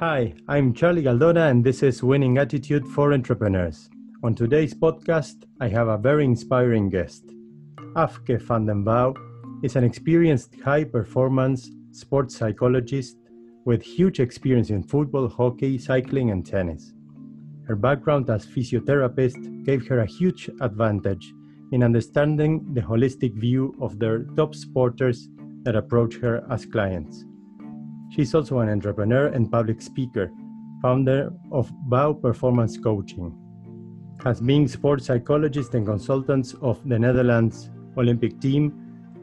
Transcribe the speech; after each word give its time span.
Hi, 0.00 0.32
I'm 0.46 0.74
Charlie 0.74 1.02
Galdona, 1.02 1.50
and 1.50 1.64
this 1.64 1.82
is 1.82 2.04
Winning 2.04 2.38
Attitude 2.38 2.86
for 2.86 3.12
Entrepreneurs. 3.12 3.90
On 4.22 4.32
today's 4.32 4.72
podcast, 4.72 5.42
I 5.60 5.66
have 5.66 5.88
a 5.88 5.98
very 5.98 6.24
inspiring 6.24 6.88
guest. 6.88 7.24
Afke 7.96 8.40
van 8.40 8.66
den 8.66 8.84
Bouw 8.84 9.16
is 9.64 9.74
an 9.74 9.82
experienced 9.82 10.54
high 10.64 10.84
performance 10.84 11.68
sports 11.90 12.36
psychologist 12.36 13.16
with 13.64 13.82
huge 13.82 14.20
experience 14.20 14.70
in 14.70 14.84
football, 14.84 15.28
hockey, 15.28 15.78
cycling, 15.78 16.30
and 16.30 16.46
tennis. 16.46 16.94
Her 17.66 17.74
background 17.74 18.30
as 18.30 18.46
physiotherapist 18.46 19.64
gave 19.64 19.84
her 19.88 19.98
a 19.98 20.06
huge 20.06 20.48
advantage 20.60 21.34
in 21.72 21.82
understanding 21.82 22.72
the 22.72 22.82
holistic 22.82 23.34
view 23.34 23.74
of 23.80 23.98
their 23.98 24.20
top 24.36 24.54
sporters 24.54 25.26
that 25.64 25.74
approach 25.74 26.18
her 26.18 26.46
as 26.52 26.66
clients. 26.66 27.24
She's 28.10 28.34
also 28.34 28.58
an 28.60 28.68
entrepreneur 28.68 29.26
and 29.26 29.50
public 29.50 29.82
speaker, 29.82 30.30
founder 30.80 31.30
of 31.52 31.70
Bouw 31.88 32.14
Performance 32.14 32.78
Coaching. 32.78 33.34
Has 34.24 34.40
been 34.40 34.66
sports 34.66 35.06
psychologist 35.06 35.74
and 35.74 35.86
consultant 35.86 36.54
of 36.62 36.80
the 36.88 36.98
Netherlands 36.98 37.70
Olympic 37.96 38.40
team 38.40 38.72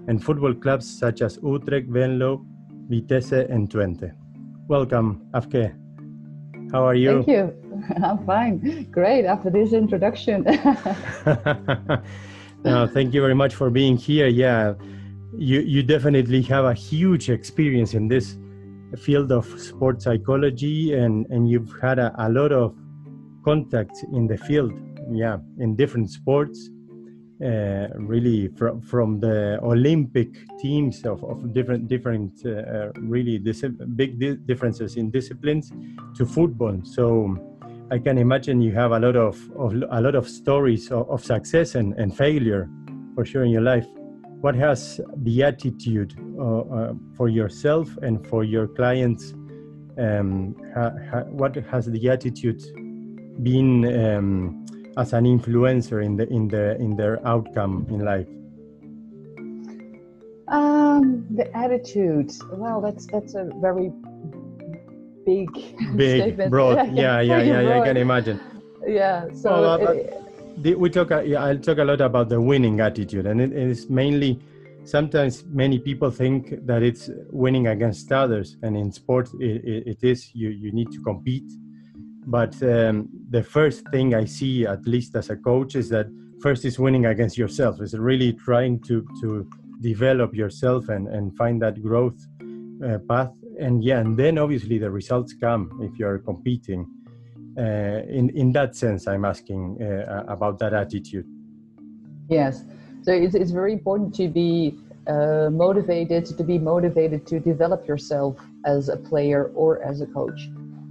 and 0.07 0.23
football 0.23 0.53
clubs 0.53 0.87
such 0.87 1.21
as 1.21 1.39
Utrecht, 1.43 1.89
Venlo, 1.89 2.45
Vitesse, 2.87 3.49
and 3.49 3.69
Twente. 3.69 4.13
Welcome, 4.67 5.27
Afke. 5.33 5.75
How 6.71 6.85
are 6.85 6.95
you? 6.95 7.23
Thank 7.23 7.27
you. 7.27 7.53
I'm 8.03 8.25
fine. 8.25 8.87
Great 8.91 9.25
after 9.25 9.49
this 9.49 9.73
introduction. 9.73 10.43
no, 12.63 12.87
thank 12.87 13.13
you 13.13 13.21
very 13.21 13.35
much 13.35 13.55
for 13.55 13.69
being 13.69 13.97
here. 13.97 14.27
Yeah, 14.27 14.75
you 15.37 15.59
you 15.61 15.83
definitely 15.83 16.41
have 16.43 16.65
a 16.65 16.73
huge 16.73 17.29
experience 17.29 17.93
in 17.93 18.07
this 18.07 18.37
field 18.97 19.31
of 19.31 19.45
sports 19.59 20.05
psychology, 20.05 20.93
and 20.93 21.25
and 21.29 21.49
you've 21.49 21.73
had 21.81 21.99
a, 21.99 22.13
a 22.17 22.29
lot 22.29 22.51
of 22.51 22.75
contacts 23.43 24.03
in 24.13 24.27
the 24.27 24.37
field. 24.37 24.73
Yeah, 25.11 25.37
in 25.59 25.75
different 25.75 26.09
sports. 26.09 26.69
Uh, 27.43 27.89
really 27.97 28.47
from 28.55 28.79
from 28.79 29.19
the 29.19 29.59
Olympic 29.61 30.29
teams 30.57 31.03
of, 31.03 31.21
of 31.25 31.53
different 31.53 31.89
different 31.89 32.31
uh, 32.45 32.49
uh 32.49 32.91
really 32.95 33.37
big 33.37 34.17
di- 34.17 34.37
differences 34.45 34.95
in 34.95 35.11
disciplines 35.11 35.69
to 36.15 36.25
football. 36.25 36.79
So 36.83 37.35
I 37.91 37.99
can 37.99 38.17
imagine 38.17 38.61
you 38.61 38.71
have 38.71 38.91
a 38.93 38.99
lot 38.99 39.15
of, 39.15 39.37
of 39.55 39.73
a 39.91 40.01
lot 40.01 40.15
of 40.15 40.27
stories 40.27 40.89
of, 40.91 41.07
of, 41.07 41.23
success 41.23 41.75
and, 41.75 41.93
and 41.99 42.15
failure 42.17 42.67
for 43.13 43.23
sure 43.25 43.43
in 43.43 43.51
your 43.51 43.61
life. 43.61 43.85
What 44.45 44.53
has 44.57 45.01
the 45.23 45.41
attitude 45.41 46.13
uh, 46.37 46.59
uh, 46.59 46.93
for 47.17 47.29
yourself 47.29 47.89
and 48.03 48.23
for 48.27 48.43
your 48.43 48.67
clients? 48.67 49.33
Um, 49.97 50.55
ha, 50.71 50.91
ha, 51.09 51.21
what 51.31 51.55
has 51.55 51.87
the 51.87 52.09
attitude 52.11 52.61
been 53.41 53.71
um, 53.85 54.63
as 54.97 55.13
an 55.13 55.25
influencer 55.25 56.05
in 56.05 56.15
the 56.15 56.27
in 56.29 56.47
the 56.47 56.75
in 56.75 56.95
their 56.95 57.27
outcome 57.27 57.87
in 57.89 58.05
life? 58.05 58.27
Um, 60.47 61.25
the 61.31 61.49
attitude. 61.57 62.31
Well, 62.51 62.81
that's 62.81 63.07
that's 63.07 63.33
a 63.33 63.49
very 63.59 63.91
big, 65.25 65.49
big, 65.95 66.21
statement. 66.21 66.51
broad. 66.51 66.93
Yeah, 66.93 67.19
yeah, 67.19 67.41
yeah, 67.41 67.61
yeah, 67.61 67.81
I 67.81 67.83
can 67.83 67.97
imagine. 67.97 68.39
Yeah. 68.85 69.25
So 69.33 69.49
well, 69.49 69.87
it, 69.89 70.24
we 70.57 70.89
talk. 70.89 71.09
Yeah, 71.25 71.43
I'll 71.43 71.57
talk 71.57 71.77
a 71.77 71.83
lot 71.83 72.01
about 72.01 72.29
the 72.29 72.39
winning 72.39 72.79
attitude, 72.79 73.25
and 73.25 73.41
it 73.41 73.53
is 73.53 73.89
mainly. 73.89 74.39
Sometimes 74.83 75.43
many 75.45 75.79
people 75.79 76.11
think 76.11 76.63
that 76.67 76.83
it's 76.83 77.09
winning 77.31 77.67
against 77.67 78.11
others, 78.11 78.57
and 78.61 78.77
in 78.77 78.91
sports 78.91 79.33
it, 79.39 79.65
it, 79.65 79.87
it 79.87 80.03
is. 80.03 80.29
You 80.33 80.49
you 80.49 80.71
need 80.71 80.91
to 80.91 81.01
compete, 81.01 81.51
but 82.27 82.53
um, 82.61 83.09
the 83.29 83.41
first 83.41 83.87
thing 83.89 84.13
I 84.13 84.25
see, 84.25 84.65
at 84.67 84.85
least 84.85 85.15
as 85.15 85.29
a 85.31 85.35
coach, 85.35 85.75
is 85.75 85.89
that 85.89 86.07
first 86.41 86.65
is 86.65 86.77
winning 86.77 87.07
against 87.07 87.37
yourself. 87.37 87.81
Is 87.81 87.97
really 87.97 88.33
trying 88.33 88.79
to 88.81 89.05
to 89.21 89.49
develop 89.81 90.35
yourself 90.35 90.89
and 90.89 91.07
and 91.07 91.35
find 91.35 91.61
that 91.61 91.81
growth 91.81 92.19
uh, 92.85 92.97
path 93.09 93.31
and 93.59 93.83
yeah 93.83 93.99
and 93.99 94.17
then 94.17 94.37
obviously 94.37 94.77
the 94.77 94.89
results 94.89 95.33
come 95.33 95.79
if 95.81 95.97
you're 95.97 96.19
competing 96.19 96.81
uh, 96.83 97.04
in 97.57 98.29
in 98.35 98.51
that 98.51 98.75
sense 98.75 99.07
i'm 99.07 99.25
asking 99.25 99.81
uh, 99.81 100.23
about 100.27 100.59
that 100.59 100.73
attitude. 100.73 101.25
Yes. 102.29 102.63
So 103.03 103.11
it's, 103.11 103.35
it's 103.35 103.51
very 103.51 103.73
important 103.73 104.13
to 104.15 104.27
be 104.27 104.79
uh, 105.07 105.49
motivated 105.51 106.25
to 106.25 106.43
be 106.43 106.57
motivated 106.57 107.27
to 107.27 107.39
develop 107.39 107.87
yourself 107.87 108.37
as 108.65 108.89
a 108.89 108.97
player 108.97 109.51
or 109.53 109.83
as 109.83 110.01
a 110.01 110.07
coach. 110.07 110.49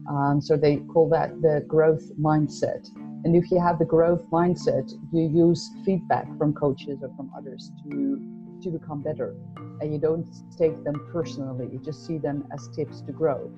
Um, 0.09 0.41
so 0.41 0.57
they 0.57 0.77
call 0.77 1.09
that 1.09 1.43
the 1.43 1.65
growth 1.67 2.13
mindset. 2.21 2.89
And 3.25 3.35
if 3.35 3.51
you 3.51 3.59
have 3.59 3.79
the 3.79 3.85
growth 3.85 4.23
mindset 4.31 4.93
you 5.13 5.29
use 5.29 5.71
feedback 5.85 6.27
from 6.39 6.53
coaches 6.53 6.99
or 7.03 7.11
from 7.17 7.31
others 7.37 7.73
to 7.83 8.21
to 8.63 8.71
become 8.71 9.03
better. 9.03 9.35
And 9.81 9.93
you 9.93 9.99
don't 9.99 10.27
take 10.57 10.85
them 10.85 10.95
personally. 11.13 11.69
You 11.73 11.79
just 11.79 12.07
see 12.07 12.19
them 12.19 12.47
as 12.53 12.69
tips 12.69 13.01
to 13.03 13.13
grow 13.13 13.51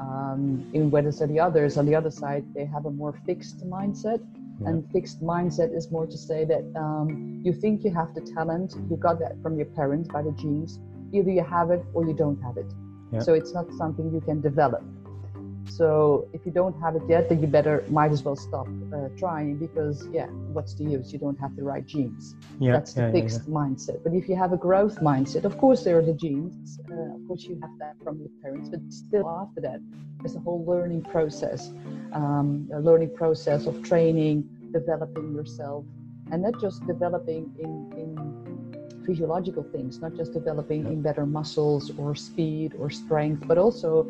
um, 0.00 0.70
in 0.72 0.90
whereas 0.90 1.18
the 1.18 1.40
others 1.40 1.76
on 1.76 1.86
the 1.86 1.94
other 1.94 2.10
side 2.10 2.44
they 2.54 2.64
have 2.64 2.86
a 2.86 2.90
more 2.90 3.14
fixed 3.26 3.58
mindset. 3.66 4.20
Yeah. 4.62 4.68
and 4.68 4.92
fixed 4.92 5.22
mindset 5.22 5.74
is 5.74 5.90
more 5.90 6.06
to 6.06 6.18
say 6.18 6.44
that 6.44 6.64
um, 6.76 7.40
you 7.42 7.52
think 7.62 7.82
you 7.82 7.90
have 8.00 8.14
the 8.14 8.20
talent 8.20 8.74
you 8.90 8.96
got 8.98 9.18
that 9.20 9.34
from 9.42 9.56
your 9.56 9.70
parents 9.78 10.06
by 10.16 10.22
the 10.22 10.32
genes. 10.32 10.78
Either 11.12 11.30
you 11.30 11.42
have 11.42 11.70
it 11.70 11.82
or 11.94 12.06
you 12.06 12.14
don't 12.14 12.40
have 12.42 12.56
it. 12.58 12.70
Yeah. 13.12 13.20
so 13.20 13.32
it's 13.32 13.54
not 13.54 13.66
something 13.72 14.12
you 14.12 14.20
can 14.20 14.40
develop 14.40 14.84
so 15.66 16.28
if 16.32 16.44
you 16.44 16.52
don't 16.52 16.78
have 16.80 16.96
it 16.96 17.02
yet, 17.08 17.28
then 17.28 17.40
you 17.40 17.46
better 17.46 17.84
might 17.88 18.10
as 18.10 18.22
well 18.22 18.36
stop 18.36 18.66
uh, 18.94 19.08
trying 19.16 19.56
because 19.56 20.06
yeah, 20.12 20.26
what's 20.52 20.74
the 20.74 20.84
use? 20.84 21.12
You 21.12 21.18
don't 21.18 21.38
have 21.38 21.56
the 21.56 21.62
right 21.62 21.86
genes. 21.86 22.34
Yeah, 22.58 22.72
That's 22.72 22.94
the 22.94 23.02
yeah, 23.02 23.12
fixed 23.12 23.42
yeah, 23.46 23.54
mindset. 23.54 24.02
But 24.02 24.14
if 24.14 24.28
you 24.28 24.36
have 24.36 24.52
a 24.52 24.56
growth 24.56 24.96
mindset, 25.00 25.44
of 25.44 25.58
course 25.58 25.84
there 25.84 25.98
are 25.98 26.02
the 26.02 26.12
genes. 26.12 26.80
Uh, 26.90 27.14
of 27.14 27.26
course 27.26 27.44
you 27.44 27.58
have 27.62 27.70
that 27.78 27.96
from 28.02 28.18
your 28.18 28.30
parents, 28.42 28.68
but 28.68 28.80
still 28.88 29.28
after 29.28 29.60
that, 29.62 29.80
there's 30.20 30.36
a 30.36 30.40
whole 30.40 30.64
learning 30.66 31.02
process, 31.02 31.70
um, 32.12 32.68
a 32.74 32.80
learning 32.80 33.14
process 33.14 33.66
of 33.66 33.82
training, 33.82 34.48
developing 34.72 35.34
yourself, 35.34 35.84
and 36.30 36.42
not 36.42 36.60
just 36.60 36.86
developing 36.86 37.52
in 37.58 37.92
in 37.96 38.40
physiological 39.06 39.62
things, 39.72 40.00
not 40.00 40.14
just 40.14 40.32
developing 40.32 40.86
in 40.86 41.02
better 41.02 41.26
muscles 41.26 41.90
or 41.98 42.14
speed 42.14 42.74
or 42.78 42.90
strength, 42.90 43.46
but 43.48 43.58
also 43.58 44.06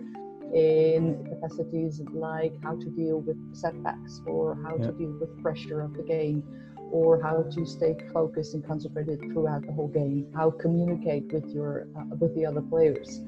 in 0.54 1.24
capacities 1.28 2.00
like 2.12 2.52
how 2.62 2.74
to 2.76 2.86
deal 2.90 3.20
with 3.20 3.36
setbacks 3.54 4.20
or 4.26 4.58
how 4.62 4.76
yeah. 4.76 4.86
to 4.86 4.92
deal 4.92 5.16
with 5.20 5.42
pressure 5.42 5.80
of 5.80 5.94
the 5.94 6.02
game 6.02 6.42
or 6.90 7.22
how 7.22 7.42
to 7.42 7.64
stay 7.64 7.96
focused 8.12 8.54
and 8.54 8.66
concentrated 8.66 9.20
throughout 9.32 9.64
the 9.64 9.72
whole 9.72 9.88
game 9.88 10.26
how 10.34 10.50
communicate 10.50 11.32
with 11.32 11.46
your 11.50 11.86
uh, 11.96 12.02
with 12.18 12.34
the 12.34 12.44
other 12.44 12.62
players 12.62 13.20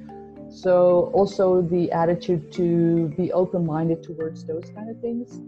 so 0.51 1.11
also 1.15 1.63
the 1.63 1.91
attitude 1.93 2.51
to 2.53 3.09
be 3.17 3.33
open-minded 3.33 4.03
towards 4.03 4.45
those 4.45 4.65
kind 4.75 4.91
of 4.91 5.01
things 5.01 5.41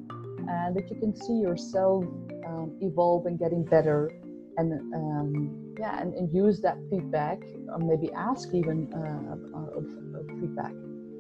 and 0.49 0.77
that 0.77 0.89
you 0.89 0.97
can 0.97 1.15
see 1.15 1.35
yourself 1.35 2.05
um, 2.47 2.73
evolve 2.81 3.27
and 3.27 3.39
getting 3.39 3.65
better 3.65 4.13
and 4.57 4.73
um, 4.95 5.75
yeah 5.79 6.01
and, 6.01 6.15
and, 6.15 6.33
use 6.33 6.61
that 6.61 6.79
feedback 6.89 7.43
or 7.73 7.79
maybe 7.79 8.13
ask 8.13 8.55
even 8.55 8.93
uh, 8.95 9.77
of, 9.77 9.85
of 10.15 10.41
feedback 10.41 10.73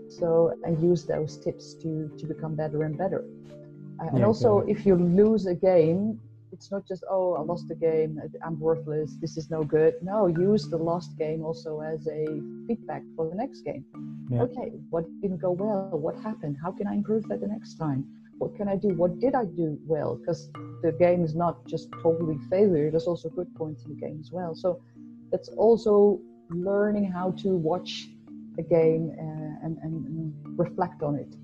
so 0.08 0.54
I 0.66 0.70
use 0.70 1.04
those 1.04 1.36
tips 1.38 1.74
to 1.82 2.10
to 2.18 2.26
become 2.26 2.54
better 2.54 2.82
and 2.84 2.96
better. 2.96 3.24
Uh, 4.00 4.08
and 4.14 4.24
also, 4.24 4.60
if 4.60 4.84
you 4.84 4.96
lose 4.96 5.46
a 5.46 5.54
game, 5.54 6.20
it's 6.52 6.70
not 6.70 6.86
just 6.86 7.04
oh 7.10 7.34
I 7.34 7.42
lost 7.42 7.68
the 7.68 7.74
game, 7.74 8.20
I'm 8.44 8.58
worthless, 8.58 9.16
this 9.20 9.36
is 9.36 9.50
no 9.50 9.62
good. 9.62 9.94
No, 10.02 10.26
use 10.26 10.68
the 10.68 10.76
lost 10.76 11.16
game 11.18 11.44
also 11.44 11.80
as 11.80 12.06
a 12.06 12.26
feedback 12.66 13.02
for 13.16 13.28
the 13.28 13.34
next 13.34 13.62
game. 13.62 13.84
Yeah. 14.30 14.42
Okay, 14.42 14.72
what 14.90 15.04
didn't 15.20 15.38
go 15.38 15.52
well? 15.52 15.90
What 16.06 16.16
happened? 16.16 16.56
How 16.62 16.72
can 16.72 16.86
I 16.86 16.94
improve 16.94 17.28
that 17.28 17.40
the 17.40 17.48
next 17.48 17.74
time? 17.74 18.04
What 18.38 18.56
can 18.56 18.68
I 18.68 18.76
do? 18.76 18.88
What 18.88 19.20
did 19.20 19.34
I 19.34 19.44
do 19.44 19.78
well? 19.86 20.16
Because 20.16 20.50
the 20.82 20.92
game 20.92 21.24
is 21.24 21.34
not 21.34 21.64
just 21.66 21.88
totally 22.02 22.38
failure. 22.50 22.90
There's 22.90 23.06
also 23.06 23.28
good 23.28 23.54
points 23.54 23.84
in 23.84 23.94
the 23.94 24.00
game 24.00 24.18
as 24.20 24.32
well. 24.32 24.54
So 24.54 24.80
that's 25.30 25.48
also 25.50 26.20
learning 26.50 27.10
how 27.10 27.30
to 27.42 27.56
watch 27.56 28.08
a 28.58 28.62
game 28.62 29.12
uh, 29.18 29.66
and, 29.66 29.78
and, 29.82 30.34
reflect 30.56 31.02
on 31.02 31.16
it. 31.16 31.34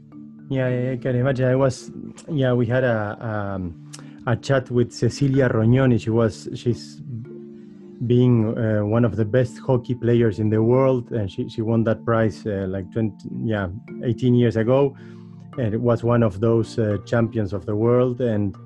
Yeah, 0.49 0.93
I 0.93 0.97
can 0.97 1.17
imagine. 1.17 1.47
I 1.47 1.57
was, 1.57 1.91
yeah, 2.29 2.53
we 2.53 2.67
had 2.67 2.85
a 2.85 3.19
um, 3.21 3.91
a 4.27 4.37
chat 4.37 4.71
with 4.71 4.93
Cecilia 4.93 5.49
Rognoni. 5.49 6.01
She 6.01 6.11
was, 6.11 6.49
she's 6.55 7.01
being 8.07 8.57
uh, 8.57 8.85
one 8.85 9.05
of 9.05 9.17
the 9.17 9.25
best 9.25 9.59
hockey 9.59 9.95
players 9.95 10.39
in 10.39 10.49
the 10.51 10.63
world, 10.63 11.11
and 11.13 11.31
she, 11.31 11.49
she 11.49 11.63
won 11.63 11.85
that 11.85 12.05
prize 12.05 12.47
uh, 12.47 12.67
like 12.69 12.91
20, 12.93 13.17
yeah, 13.45 13.69
18 14.05 14.35
years 14.35 14.57
ago, 14.57 14.97
and 15.59 15.75
it 15.75 15.81
was 15.81 16.03
one 16.03 16.23
of 16.23 16.41
those 16.41 16.79
uh, 16.79 16.99
champions 17.05 17.53
of 17.53 17.67
the 17.67 17.75
world. 17.75 18.21
And 18.21 18.57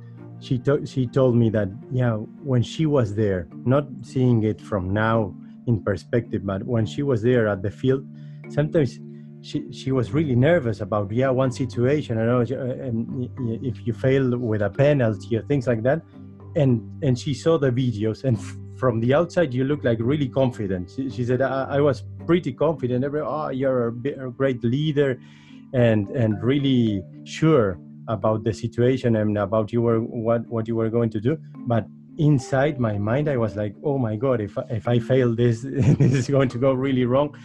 she 0.40 0.58
to- 0.58 0.84
she 0.86 1.06
told 1.06 1.36
me 1.36 1.50
that 1.50 1.68
yeah, 1.90 2.14
when 2.42 2.62
she 2.62 2.86
was 2.86 3.14
there, 3.14 3.48
not 3.64 3.86
seeing 4.02 4.44
it 4.44 4.60
from 4.60 4.92
now 4.92 5.34
in 5.66 5.82
perspective, 5.82 6.44
but 6.44 6.62
when 6.64 6.86
she 6.86 7.02
was 7.02 7.22
there 7.22 7.48
at 7.48 7.62
the 7.62 7.70
field, 7.70 8.06
sometimes 8.48 8.98
she 9.42 9.70
she 9.72 9.92
was 9.92 10.12
really 10.12 10.34
nervous 10.34 10.80
about 10.80 11.12
yeah 11.12 11.30
one 11.30 11.52
situation. 11.52 12.18
I 12.18 12.24
know 12.24 12.40
uh, 12.40 13.56
if 13.62 13.86
you 13.86 13.92
fail 13.92 14.38
with 14.38 14.62
a 14.62 14.70
penalty 14.70 15.36
or 15.36 15.42
things 15.42 15.66
like 15.66 15.82
that, 15.82 16.02
and 16.56 16.80
and 17.02 17.18
she 17.18 17.34
saw 17.34 17.58
the 17.58 17.70
videos 17.70 18.24
and 18.24 18.38
from 18.78 19.00
the 19.00 19.14
outside 19.14 19.52
you 19.54 19.64
look 19.64 19.84
like 19.84 19.98
really 20.00 20.28
confident. 20.28 20.90
She, 20.94 21.10
she 21.10 21.24
said 21.24 21.42
I, 21.42 21.76
I, 21.76 21.80
was 21.80 22.04
pretty 22.26 22.52
confident. 22.52 23.04
Every 23.04 23.20
oh 23.20 23.50
you're 23.50 23.88
a, 23.88 24.26
a 24.26 24.30
great 24.30 24.64
leader, 24.64 25.20
and 25.74 26.08
and 26.10 26.42
really 26.42 27.02
sure 27.24 27.78
about 28.08 28.44
the 28.44 28.52
situation 28.52 29.16
and 29.16 29.38
about 29.38 29.72
you 29.72 29.82
were 29.82 30.00
what 30.00 30.46
what 30.48 30.66
you 30.68 30.76
were 30.76 30.90
going 30.90 31.10
to 31.10 31.20
do. 31.20 31.38
But 31.66 31.86
inside 32.18 32.78
my 32.80 32.98
mind, 32.98 33.28
I 33.28 33.36
was 33.36 33.56
like, 33.56 33.74
oh 33.84 33.98
my 33.98 34.16
god, 34.16 34.40
if 34.40 34.56
if 34.70 34.88
I 34.88 34.98
fail 34.98 35.34
this, 35.34 35.62
this 35.62 36.12
is 36.12 36.28
going 36.28 36.48
to 36.50 36.58
go 36.58 36.72
really 36.72 37.04
wrong. 37.04 37.36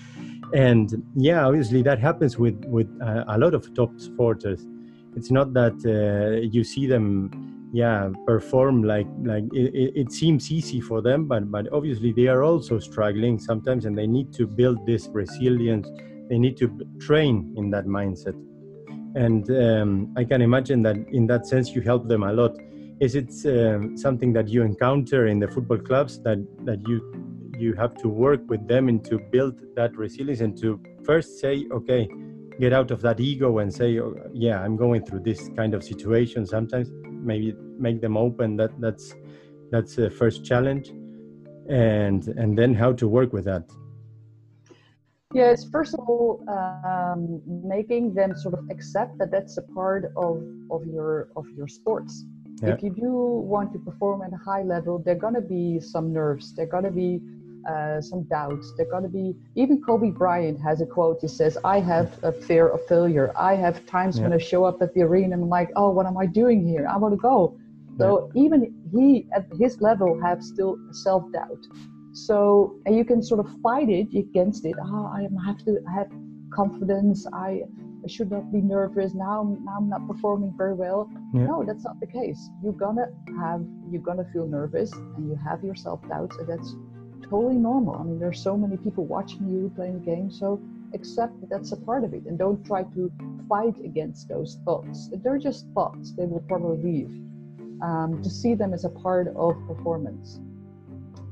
And 0.53 1.03
yeah, 1.15 1.45
obviously 1.45 1.81
that 1.83 1.99
happens 1.99 2.37
with 2.37 2.63
with 2.65 2.89
uh, 3.01 3.23
a 3.27 3.37
lot 3.37 3.53
of 3.53 3.73
top 3.75 3.93
sporters. 3.97 4.61
It's 5.15 5.31
not 5.31 5.53
that 5.53 5.77
uh, 5.85 6.41
you 6.41 6.63
see 6.63 6.87
them 6.87 7.49
yeah 7.71 8.09
perform 8.25 8.83
like 8.83 9.07
like 9.23 9.43
it, 9.53 9.93
it, 9.95 10.11
seems 10.11 10.51
easy 10.51 10.81
for 10.81 11.03
them 11.03 11.27
but 11.27 11.51
but 11.51 11.71
obviously 11.71 12.11
they 12.11 12.25
are 12.25 12.41
also 12.41 12.79
struggling 12.79 13.37
sometimes 13.37 13.85
and 13.85 13.95
they 13.95 14.07
need 14.07 14.33
to 14.33 14.47
build 14.47 14.83
this 14.87 15.07
resilience. 15.11 15.87
They 16.29 16.39
need 16.39 16.57
to 16.57 16.67
train 16.99 17.53
in 17.57 17.69
that 17.71 17.85
mindset. 17.85 18.35
And 19.15 19.49
um, 19.51 20.13
i 20.17 20.23
can 20.23 20.41
imagine 20.41 20.81
that 20.83 20.95
in 21.11 21.27
that 21.27 21.45
sense 21.45 21.75
you 21.75 21.81
help 21.81 22.07
them 22.07 22.23
a 22.23 22.33
lot. 22.33 22.57
Is 22.99 23.15
it 23.15 23.31
um, 23.45 23.95
something 23.95 24.33
that 24.33 24.49
you 24.49 24.63
encounter 24.63 25.27
in 25.27 25.39
the 25.39 25.47
football 25.47 25.77
clubs 25.77 26.19
that 26.23 26.39
that 26.65 26.79
you 26.87 26.97
you 27.59 27.73
have 27.73 27.93
to 27.95 28.07
work 28.07 28.41
with 28.47 28.67
them 28.67 28.89
and 28.89 29.03
to 29.05 29.19
build 29.31 29.55
that 29.75 29.95
resilience 29.95 30.41
and 30.41 30.57
to 30.57 30.79
first 31.03 31.39
say 31.39 31.65
okay 31.71 32.07
get 32.59 32.73
out 32.73 32.91
of 32.91 33.01
that 33.01 33.19
ego 33.19 33.59
and 33.59 33.73
say 33.73 33.99
oh, 33.99 34.13
yeah 34.33 34.61
i'm 34.63 34.75
going 34.75 35.03
through 35.03 35.21
this 35.21 35.49
kind 35.55 35.73
of 35.73 35.83
situation. 35.83 36.45
Sometimes 36.45 36.89
maybe 37.03 37.55
make 37.77 38.01
them 38.01 38.17
open. 38.17 38.55
That 38.57 38.71
that's 38.79 39.15
that's 39.71 39.95
the 39.95 40.09
first 40.09 40.45
challenge. 40.45 40.89
And 41.69 42.27
and 42.41 42.57
then 42.57 42.73
how 42.73 42.93
to 42.93 43.07
work 43.07 43.31
with 43.33 43.45
that. 43.45 43.65
Yes 45.33 45.69
first 45.69 45.93
of 45.93 46.01
all 46.09 46.43
um, 46.57 47.41
making 47.45 48.13
them 48.13 48.35
sort 48.35 48.55
of 48.55 48.63
accept 48.69 49.17
that 49.19 49.29
that's 49.31 49.57
a 49.57 49.61
part 49.61 50.05
of 50.17 50.43
of 50.71 50.85
your 50.85 51.29
of 51.35 51.45
your 51.57 51.67
sports. 51.67 52.25
Yeah. 52.61 52.73
if 52.73 52.83
you 52.83 52.89
do 52.89 53.11
want 53.53 53.71
to 53.71 53.79
perform 53.79 54.21
at 54.21 54.33
a 54.33 54.41
high 54.49 54.63
level 54.63 54.99
there 54.99 55.15
are 55.15 55.23
going 55.25 55.35
to 55.35 55.47
be 55.57 55.79
some 55.79 56.11
nerves. 56.11 56.53
There 56.55 56.65
are 56.65 56.73
going 56.75 56.83
to 56.83 56.91
be 56.91 57.21
uh, 57.69 58.01
some 58.01 58.23
doubts. 58.23 58.73
They're 58.75 58.89
going 58.89 59.03
to 59.03 59.09
be, 59.09 59.35
even 59.55 59.81
Kobe 59.81 60.09
Bryant 60.09 60.59
has 60.61 60.81
a 60.81 60.85
quote. 60.85 61.19
He 61.21 61.27
says, 61.27 61.57
I 61.63 61.79
have 61.79 62.07
a 62.23 62.31
fear 62.31 62.67
of 62.67 62.85
failure. 62.87 63.31
I 63.37 63.55
have 63.55 63.85
times 63.85 64.17
yeah. 64.17 64.23
when 64.23 64.33
I 64.33 64.37
show 64.37 64.63
up 64.63 64.81
at 64.81 64.93
the 64.93 65.01
arena 65.01 65.33
and 65.35 65.43
I'm 65.43 65.49
like, 65.49 65.69
oh, 65.75 65.89
what 65.91 66.05
am 66.05 66.17
I 66.17 66.25
doing 66.25 66.67
here? 66.67 66.87
I 66.87 66.97
want 66.97 67.13
to 67.13 67.21
go. 67.31 67.57
So 67.97 68.31
yeah. 68.33 68.43
even 68.43 68.59
he, 68.93 69.27
at 69.35 69.45
his 69.59 69.81
level, 69.81 70.19
have 70.21 70.41
still 70.41 70.77
self 70.91 71.23
doubt. 71.31 71.63
So, 72.13 72.75
and 72.85 72.95
you 72.95 73.05
can 73.05 73.21
sort 73.21 73.39
of 73.39 73.47
fight 73.61 73.89
it 73.89 74.07
against 74.17 74.65
it. 74.65 74.75
Oh, 74.81 75.05
I 75.05 75.27
have 75.45 75.59
to 75.65 75.77
have 75.93 76.07
confidence. 76.51 77.27
I, 77.33 77.61
I 78.03 78.07
should 78.07 78.31
not 78.31 78.51
be 78.51 78.61
nervous. 78.61 79.13
Now, 79.13 79.57
now 79.63 79.77
I'm 79.77 79.89
not 79.89 80.07
performing 80.07 80.53
very 80.57 80.73
well. 80.73 81.09
Yeah. 81.33 81.45
No, 81.45 81.63
that's 81.67 81.83
not 81.83 81.99
the 81.99 82.07
case. 82.07 82.39
You're 82.63 82.73
gonna 82.73 83.07
have, 83.41 83.61
you're 83.91 84.01
gonna 84.01 84.25
feel 84.33 84.47
nervous, 84.47 84.91
and 84.93 85.29
you 85.29 85.37
have 85.47 85.63
your 85.63 85.75
self 85.75 86.01
doubts, 86.07 86.35
and 86.37 86.47
that's 86.47 86.73
totally 87.29 87.55
normal. 87.55 87.95
I 87.95 88.03
mean, 88.03 88.19
there's 88.19 88.41
so 88.41 88.57
many 88.57 88.77
people 88.77 89.05
watching 89.05 89.47
you 89.47 89.71
playing 89.75 89.99
the 89.99 90.05
game, 90.05 90.31
so 90.31 90.59
accept 90.93 91.39
that 91.41 91.49
that's 91.49 91.71
a 91.71 91.77
part 91.77 92.03
of 92.03 92.13
it 92.13 92.23
and 92.25 92.37
don't 92.37 92.65
try 92.65 92.83
to 92.83 93.11
fight 93.47 93.75
against 93.83 94.27
those 94.27 94.57
thoughts. 94.65 95.09
They're 95.23 95.37
just 95.37 95.67
thoughts, 95.73 96.13
they 96.13 96.25
will 96.25 96.43
probably 96.47 96.77
leave. 96.83 97.11
Um, 97.81 98.19
to 98.23 98.29
see 98.29 98.55
them 98.55 98.73
as 98.73 98.83
a 98.83 98.89
part 98.89 99.29
of 99.37 99.55
performance. 99.65 100.41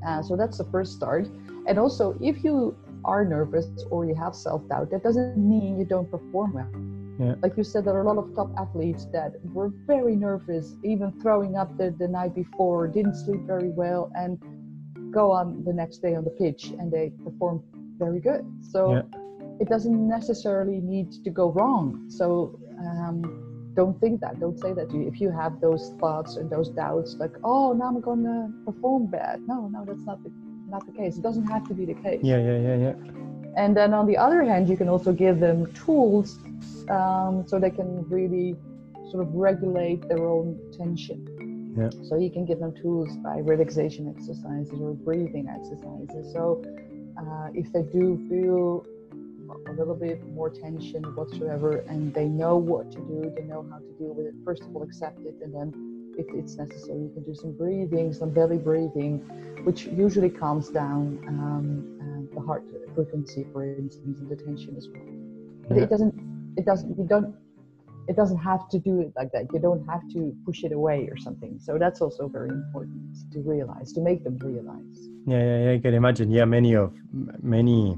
Uh, 0.05 0.21
so 0.21 0.37
that's 0.37 0.57
the 0.57 0.63
first 0.65 0.93
start. 0.93 1.27
And 1.67 1.77
also, 1.77 2.17
if 2.21 2.41
you 2.43 2.77
are 3.03 3.25
nervous 3.25 3.67
or 3.91 4.05
you 4.05 4.15
have 4.15 4.33
self 4.33 4.67
doubt, 4.69 4.89
that 4.91 5.03
doesn't 5.03 5.37
mean 5.37 5.77
you 5.77 5.83
don't 5.83 6.09
perform 6.09 6.53
well. 6.53 6.71
Yeah. 7.19 7.35
Like 7.41 7.57
you 7.57 7.63
said, 7.63 7.83
there 7.83 7.95
are 7.95 8.01
a 8.01 8.05
lot 8.05 8.17
of 8.17 8.33
top 8.35 8.51
athletes 8.57 9.05
that 9.11 9.33
were 9.51 9.71
very 9.85 10.15
nervous, 10.15 10.75
even 10.83 11.11
throwing 11.19 11.57
up 11.57 11.75
the, 11.77 11.93
the 11.97 12.07
night 12.07 12.33
before, 12.35 12.87
didn't 12.87 13.15
sleep 13.15 13.41
very 13.41 13.69
well, 13.69 14.11
and 14.15 14.39
go 15.11 15.31
on 15.31 15.63
the 15.63 15.73
next 15.73 15.99
day 15.99 16.15
on 16.15 16.23
the 16.23 16.29
pitch 16.31 16.65
and 16.79 16.91
they 16.91 17.11
perform 17.23 17.63
very 17.97 18.19
good. 18.19 18.45
So 18.61 18.93
yeah. 18.93 19.01
it 19.59 19.69
doesn't 19.69 20.07
necessarily 20.07 20.79
need 20.79 21.11
to 21.23 21.29
go 21.29 21.51
wrong. 21.51 22.05
So 22.09 22.59
um, 22.79 23.71
don't 23.75 23.99
think 23.99 24.21
that. 24.21 24.39
Don't 24.39 24.59
say 24.59 24.73
that. 24.73 24.87
If 24.91 25.21
you 25.21 25.29
have 25.31 25.61
those 25.61 25.93
thoughts 25.99 26.35
and 26.35 26.49
those 26.49 26.69
doubts, 26.69 27.15
like, 27.19 27.35
oh, 27.43 27.73
now 27.73 27.87
I'm 27.87 28.01
gonna 28.01 28.51
perform 28.65 29.07
bad. 29.07 29.41
No, 29.47 29.67
no, 29.67 29.85
that's 29.85 30.05
not 30.05 30.23
the 30.23 30.31
not 30.67 30.85
the 30.85 30.91
case. 30.91 31.17
It 31.17 31.23
doesn't 31.23 31.47
have 31.47 31.67
to 31.67 31.73
be 31.73 31.85
the 31.85 31.93
case. 31.93 32.19
Yeah, 32.23 32.37
yeah, 32.37 32.57
yeah, 32.57 32.75
yeah. 32.75 32.93
And 33.55 33.75
then 33.75 33.93
on 33.93 34.05
the 34.05 34.17
other 34.17 34.43
hand, 34.43 34.67
you 34.67 34.77
can 34.77 34.89
also 34.89 35.13
give 35.13 35.39
them 35.39 35.71
tools 35.73 36.39
um, 36.89 37.43
so 37.47 37.59
they 37.59 37.71
can 37.71 38.07
really 38.09 38.55
sort 39.11 39.25
of 39.25 39.33
regulate 39.33 40.07
their 40.09 40.27
own 40.27 40.59
tension. 40.77 41.25
Yeah. 41.77 41.89
So 42.09 42.17
you 42.17 42.31
can 42.31 42.45
give 42.45 42.59
them 42.59 42.73
tools 42.73 43.15
by 43.17 43.37
relaxation 43.37 44.13
exercises 44.15 44.79
or 44.81 44.93
breathing 44.93 45.47
exercises. 45.47 46.33
So 46.33 46.63
uh, 47.19 47.49
if 47.53 47.71
they 47.71 47.83
do 47.83 48.17
feel 48.27 48.85
a 49.67 49.73
little 49.73 49.95
bit 49.95 50.25
more 50.27 50.49
tension 50.49 51.03
whatsoever 51.15 51.77
and 51.87 52.13
they 52.13 52.25
know 52.25 52.57
what 52.57 52.91
to 52.93 52.99
do, 52.99 53.31
they 53.35 53.43
know 53.43 53.65
how 53.69 53.77
to 53.77 53.91
deal 53.99 54.13
with 54.13 54.25
it, 54.25 54.33
first 54.43 54.63
of 54.63 54.75
all, 54.75 54.83
accept 54.83 55.19
it. 55.21 55.35
And 55.41 55.53
then 55.53 56.15
if 56.17 56.25
it's 56.33 56.55
necessary, 56.55 56.99
you 56.99 57.11
can 57.13 57.23
do 57.23 57.35
some 57.35 57.53
breathing, 57.53 58.11
some 58.11 58.31
belly 58.31 58.57
breathing, 58.57 59.19
which 59.63 59.85
usually 59.85 60.29
calms 60.29 60.69
down 60.69 61.19
um, 61.27 62.29
the 62.33 62.41
heart 62.41 62.63
frequency, 62.95 63.45
for 63.51 63.63
instance, 63.63 64.19
and 64.19 64.29
the 64.29 64.35
tension 64.35 64.75
as 64.77 64.87
well. 64.87 65.01
But 65.67 65.77
yeah. 65.77 65.83
it 65.83 65.89
doesn't, 65.89 66.13
it 66.57 66.65
doesn't, 66.65 66.97
you 66.97 67.05
don't 67.07 67.35
it 68.07 68.15
doesn't 68.15 68.37
have 68.37 68.69
to 68.69 68.79
do 68.79 69.01
it 69.01 69.11
like 69.15 69.31
that. 69.33 69.47
You 69.53 69.59
don't 69.59 69.85
have 69.87 70.01
to 70.13 70.33
push 70.45 70.63
it 70.63 70.71
away 70.71 71.07
or 71.11 71.17
something. 71.17 71.59
So 71.59 71.77
that's 71.77 72.01
also 72.01 72.27
very 72.27 72.49
important 72.49 73.17
to 73.33 73.39
realize, 73.41 73.91
to 73.93 74.01
make 74.01 74.23
them 74.23 74.37
realize. 74.37 75.09
Yeah, 75.25 75.43
yeah, 75.43 75.63
yeah 75.65 75.71
I 75.73 75.79
can 75.79 75.93
imagine. 75.93 76.31
Yeah, 76.31 76.45
many 76.45 76.75
of 76.75 76.93
many 77.41 77.97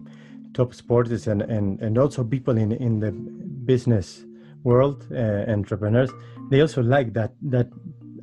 top 0.53 0.73
sports 0.73 1.27
and 1.27 1.41
and 1.43 1.79
and 1.81 1.97
also 1.97 2.23
people 2.23 2.57
in 2.57 2.71
in 2.71 2.99
the 2.99 3.11
business 3.11 4.25
world, 4.63 5.07
uh, 5.11 5.45
entrepreneurs, 5.47 6.11
they 6.49 6.61
also 6.61 6.81
like 6.81 7.13
that 7.13 7.33
that 7.41 7.69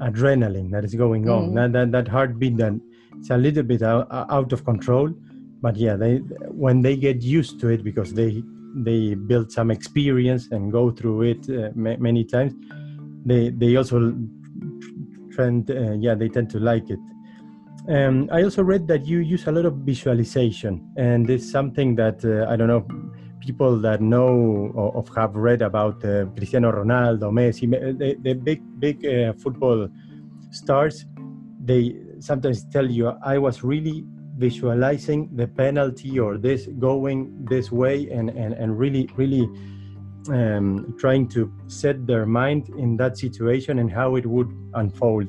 adrenaline 0.00 0.70
that 0.72 0.84
is 0.84 0.94
going 0.94 1.28
on, 1.28 1.44
mm-hmm. 1.44 1.54
that, 1.54 1.72
that 1.72 1.92
that 1.92 2.08
heartbeat 2.08 2.56
that 2.58 2.74
it's 3.18 3.30
a 3.30 3.36
little 3.36 3.62
bit 3.62 3.82
out, 3.82 4.06
out 4.10 4.52
of 4.52 4.64
control. 4.64 5.08
But 5.66 5.76
yeah, 5.76 5.96
they 5.96 6.18
when 6.64 6.80
they 6.80 6.96
get 6.96 7.22
used 7.22 7.58
to 7.60 7.66
it 7.74 7.82
because 7.82 8.14
they 8.14 8.44
they 8.88 9.16
build 9.16 9.50
some 9.50 9.72
experience 9.72 10.46
and 10.52 10.70
go 10.70 10.92
through 10.92 11.22
it 11.22 11.42
uh, 11.50 11.70
ma- 11.74 11.98
many 11.98 12.22
times 12.24 12.52
they 13.24 13.50
they 13.50 13.74
also 13.74 14.14
trend 15.32 15.68
uh, 15.68 15.94
yeah 15.98 16.14
they 16.14 16.28
tend 16.28 16.50
to 16.50 16.60
like 16.60 16.88
it 16.88 17.00
um, 17.88 18.28
I 18.30 18.44
also 18.44 18.62
read 18.62 18.86
that 18.86 19.06
you 19.06 19.18
use 19.18 19.48
a 19.48 19.52
lot 19.52 19.64
of 19.64 19.74
visualization, 19.90 20.72
and 20.96 21.28
it's 21.28 21.50
something 21.50 21.96
that 21.96 22.24
uh, 22.24 22.50
I 22.52 22.54
don't 22.54 22.68
know 22.68 22.86
people 23.40 23.80
that 23.80 24.00
know 24.00 24.70
or, 24.74 25.04
have 25.16 25.34
read 25.34 25.62
about 25.62 26.04
uh, 26.04 26.26
Cristiano 26.36 26.70
Ronaldo, 26.70 27.30
Messi, 27.38 27.66
the, 27.98 28.16
the 28.22 28.34
big 28.34 28.60
big 28.78 29.04
uh, 29.04 29.32
football 29.42 29.88
stars. 30.52 31.06
They 31.64 31.96
sometimes 32.20 32.64
tell 32.70 32.88
you, 32.88 33.12
"I 33.22 33.38
was 33.38 33.64
really 33.64 34.04
visualizing 34.36 35.34
the 35.34 35.46
penalty 35.46 36.18
or 36.18 36.36
this 36.38 36.66
going 36.78 37.44
this 37.44 37.72
way 37.72 38.08
and 38.10 38.30
and, 38.30 38.54
and 38.54 38.78
really 38.78 39.08
really 39.16 39.48
um, 40.28 40.94
trying 40.98 41.28
to 41.28 41.52
set 41.68 42.06
their 42.06 42.26
mind 42.26 42.68
in 42.70 42.96
that 42.96 43.16
situation 43.16 43.78
and 43.78 43.90
how 43.92 44.16
it 44.16 44.26
would 44.26 44.50
unfold. 44.74 45.28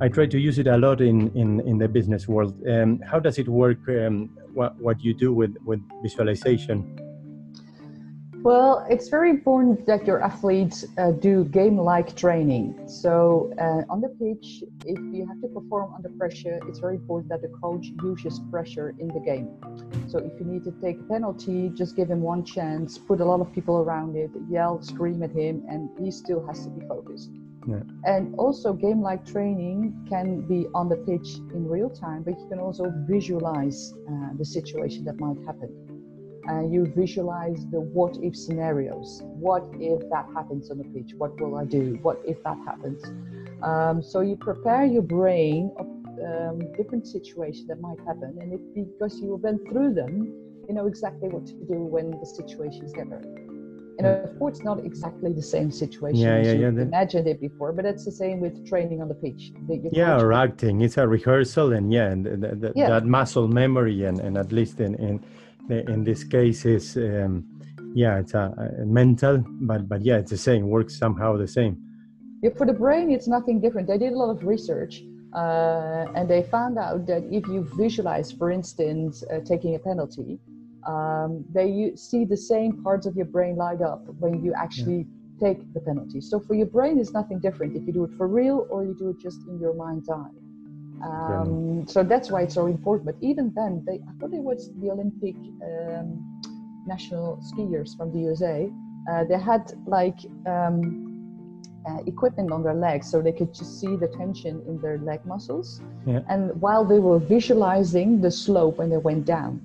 I 0.00 0.08
try 0.08 0.26
to 0.26 0.38
use 0.38 0.58
it 0.58 0.66
a 0.66 0.76
lot 0.76 1.00
in 1.00 1.30
in, 1.36 1.60
in 1.60 1.78
the 1.78 1.88
business 1.88 2.26
world. 2.26 2.54
Um, 2.68 3.00
how 3.00 3.20
does 3.20 3.38
it 3.38 3.48
work 3.48 3.78
um, 3.88 4.30
what, 4.52 4.76
what 4.80 5.02
you 5.02 5.14
do 5.14 5.32
with 5.32 5.56
with 5.64 5.80
visualization 6.02 6.98
well, 8.44 8.84
it's 8.90 9.08
very 9.08 9.30
important 9.30 9.86
that 9.86 10.06
your 10.06 10.22
athletes 10.22 10.84
uh, 10.98 11.12
do 11.12 11.46
game 11.46 11.78
like 11.78 12.14
training. 12.14 12.78
So, 12.86 13.50
uh, 13.58 13.90
on 13.90 14.02
the 14.02 14.10
pitch, 14.10 14.62
if 14.84 14.98
you 15.14 15.26
have 15.26 15.40
to 15.40 15.48
perform 15.48 15.94
under 15.94 16.10
pressure, 16.10 16.60
it's 16.68 16.78
very 16.78 16.96
important 16.96 17.30
that 17.30 17.40
the 17.40 17.48
coach 17.48 17.86
uses 18.02 18.40
pressure 18.50 18.94
in 18.98 19.08
the 19.08 19.20
game. 19.20 19.48
So, 20.08 20.18
if 20.18 20.38
you 20.38 20.44
need 20.44 20.62
to 20.64 20.72
take 20.82 21.00
a 21.00 21.04
penalty, 21.04 21.70
just 21.70 21.96
give 21.96 22.10
him 22.10 22.20
one 22.20 22.44
chance, 22.44 22.98
put 22.98 23.22
a 23.22 23.24
lot 23.24 23.40
of 23.40 23.50
people 23.50 23.78
around 23.78 24.14
it, 24.14 24.30
yell, 24.50 24.82
scream 24.82 25.22
at 25.22 25.30
him, 25.30 25.64
and 25.66 25.88
he 25.98 26.10
still 26.10 26.46
has 26.46 26.64
to 26.64 26.70
be 26.70 26.86
focused. 26.86 27.30
Yeah. 27.66 27.80
And 28.04 28.34
also, 28.34 28.74
game 28.74 29.00
like 29.00 29.24
training 29.24 30.06
can 30.06 30.42
be 30.42 30.66
on 30.74 30.90
the 30.90 30.96
pitch 30.96 31.36
in 31.54 31.66
real 31.66 31.88
time, 31.88 32.22
but 32.22 32.38
you 32.38 32.46
can 32.50 32.58
also 32.58 32.92
visualize 33.08 33.94
uh, 34.06 34.36
the 34.36 34.44
situation 34.44 35.02
that 35.06 35.18
might 35.18 35.38
happen. 35.46 35.93
And 36.48 36.72
you 36.72 36.86
visualize 36.86 37.66
the 37.70 37.80
what 37.80 38.16
if 38.22 38.36
scenarios. 38.36 39.22
What 39.22 39.64
if 39.80 40.00
that 40.10 40.26
happens 40.34 40.70
on 40.70 40.78
the 40.78 40.84
pitch? 40.84 41.14
What 41.16 41.40
will 41.40 41.56
I 41.56 41.64
do? 41.64 41.98
What 42.02 42.20
if 42.26 42.42
that 42.44 42.58
happens? 42.64 43.02
Um, 43.62 44.02
so 44.02 44.20
you 44.20 44.36
prepare 44.36 44.84
your 44.84 45.02
brain 45.02 45.72
of 45.78 45.86
um, 45.86 46.60
different 46.76 47.06
situations 47.06 47.66
that 47.68 47.80
might 47.80 47.98
happen, 48.06 48.36
and 48.40 48.74
because 48.74 49.20
you 49.20 49.36
went 49.36 49.60
through 49.68 49.94
them, 49.94 50.32
you 50.68 50.74
know 50.74 50.86
exactly 50.86 51.28
what 51.28 51.46
to 51.46 51.54
do 51.54 51.78
when 51.94 52.10
the 52.10 52.26
situation 52.26 52.44
situations 52.54 52.92
happen. 52.96 53.44
And 53.98 54.06
of 54.08 54.38
course, 54.38 54.60
not 54.62 54.84
exactly 54.84 55.32
the 55.32 55.42
same 55.42 55.70
situation 55.70 56.20
Yeah, 56.26 56.36
as 56.38 56.46
yeah, 56.48 56.52
you 56.54 56.60
yeah, 56.62 56.82
imagined 56.82 57.28
it 57.28 57.40
before, 57.40 57.72
but 57.72 57.84
it's 57.84 58.04
the 58.04 58.10
same 58.10 58.40
with 58.40 58.66
training 58.66 59.00
on 59.00 59.08
the 59.08 59.14
pitch. 59.14 59.52
Yeah 59.92 60.20
or 60.20 60.32
acting 60.32 60.80
it's 60.80 60.96
a 60.96 61.06
rehearsal 61.06 61.72
and 61.72 61.92
yeah 61.92 62.10
and 62.10 62.24
th- 62.24 62.40
th- 62.40 62.60
th- 62.60 62.72
Yeah. 62.74 62.88
that 62.88 63.04
muscle 63.06 63.46
memory 63.46 64.04
and, 64.04 64.18
and 64.18 64.36
at 64.36 64.50
least 64.50 64.80
in 64.80 64.94
in 64.96 65.24
in 65.70 66.04
this 66.04 66.24
case 66.24 66.64
is 66.64 66.96
um, 66.96 67.44
yeah 67.94 68.18
it's 68.18 68.34
a, 68.34 68.52
a 68.82 68.84
mental 68.84 69.44
but 69.62 69.88
but 69.88 70.02
yeah 70.02 70.18
it's 70.18 70.30
the 70.30 70.36
same 70.36 70.68
works 70.68 70.98
somehow 70.98 71.36
the 71.36 71.48
same 71.48 71.76
Yeah, 72.44 72.50
for 72.58 72.66
the 72.66 72.74
brain, 72.74 73.10
it's 73.10 73.26
nothing 73.26 73.58
different. 73.58 73.88
They 73.88 73.96
did 73.96 74.12
a 74.12 74.18
lot 74.18 74.28
of 74.28 74.44
research 74.44 75.02
uh, 75.34 76.04
and 76.14 76.28
they 76.28 76.42
found 76.42 76.76
out 76.78 77.06
that 77.06 77.22
if 77.30 77.48
you 77.48 77.66
visualize, 77.74 78.30
for 78.30 78.50
instance, 78.50 79.24
uh, 79.32 79.40
taking 79.40 79.74
a 79.74 79.78
penalty, 79.78 80.38
um, 80.86 81.44
they 81.54 81.68
you 81.68 81.96
see 81.96 82.26
the 82.26 82.36
same 82.36 82.82
parts 82.82 83.06
of 83.06 83.16
your 83.16 83.24
brain 83.24 83.56
light 83.56 83.80
up 83.80 84.02
when 84.18 84.44
you 84.44 84.52
actually 84.52 85.06
take 85.40 85.58
the 85.72 85.80
penalty. 85.80 86.20
So 86.20 86.38
for 86.38 86.54
your 86.54 86.66
brain, 86.66 86.98
it's 86.98 87.14
nothing 87.14 87.40
different 87.40 87.74
if 87.74 87.86
you 87.86 87.94
do 87.94 88.04
it 88.04 88.10
for 88.18 88.28
real 88.28 88.66
or 88.68 88.84
you 88.84 88.94
do 88.94 89.08
it 89.08 89.18
just 89.18 89.38
in 89.48 89.58
your 89.58 89.74
mind's 89.74 90.10
eye. 90.10 90.43
Um, 91.02 91.86
so 91.86 92.02
that's 92.02 92.30
why 92.30 92.42
it's 92.42 92.54
so 92.54 92.66
important. 92.66 93.06
But 93.06 93.16
even 93.20 93.52
then, 93.54 93.82
they 93.86 93.94
I 93.94 94.12
thought 94.18 94.32
it 94.32 94.42
was 94.42 94.70
the 94.80 94.90
Olympic 94.90 95.36
um, 95.62 96.40
national 96.86 97.38
skiers 97.48 97.96
from 97.96 98.12
the 98.12 98.20
USA. 98.20 98.70
Uh, 99.10 99.24
they 99.24 99.38
had 99.38 99.72
like 99.86 100.18
um, 100.46 101.14
uh, 101.88 101.98
equipment 102.06 102.50
on 102.50 102.62
their 102.62 102.74
legs 102.74 103.10
so 103.10 103.20
they 103.20 103.32
could 103.32 103.52
just 103.52 103.80
see 103.80 103.96
the 103.96 104.08
tension 104.08 104.62
in 104.66 104.80
their 104.80 104.98
leg 104.98 105.24
muscles. 105.26 105.82
Yeah. 106.06 106.20
And 106.28 106.58
while 106.60 106.84
they 106.84 106.98
were 106.98 107.18
visualizing 107.18 108.20
the 108.20 108.30
slope 108.30 108.78
when 108.78 108.88
they 108.88 108.96
went 108.96 109.26
down, 109.26 109.60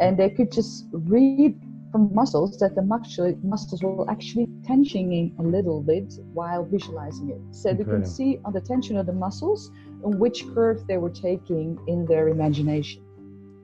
and 0.00 0.16
they 0.16 0.30
could 0.30 0.50
just 0.50 0.86
read 0.92 1.60
from 1.90 2.14
muscles 2.14 2.58
that 2.58 2.74
the 2.74 2.82
muscle, 2.82 3.34
muscles 3.42 3.82
were 3.82 4.08
actually 4.10 4.46
tensioning 4.62 5.38
a 5.38 5.42
little 5.42 5.80
bit 5.82 6.12
while 6.32 6.64
visualizing 6.64 7.30
it. 7.30 7.40
So 7.54 7.70
Incredible. 7.70 7.98
could 7.98 8.08
see 8.08 8.38
on 8.44 8.52
the 8.52 8.60
tension 8.60 8.96
of 8.96 9.06
the 9.06 9.12
muscles 9.12 9.70
and 10.04 10.18
which 10.18 10.44
curve 10.54 10.86
they 10.86 10.98
were 10.98 11.10
taking 11.10 11.78
in 11.88 12.06
their 12.06 12.28
imagination. 12.28 13.02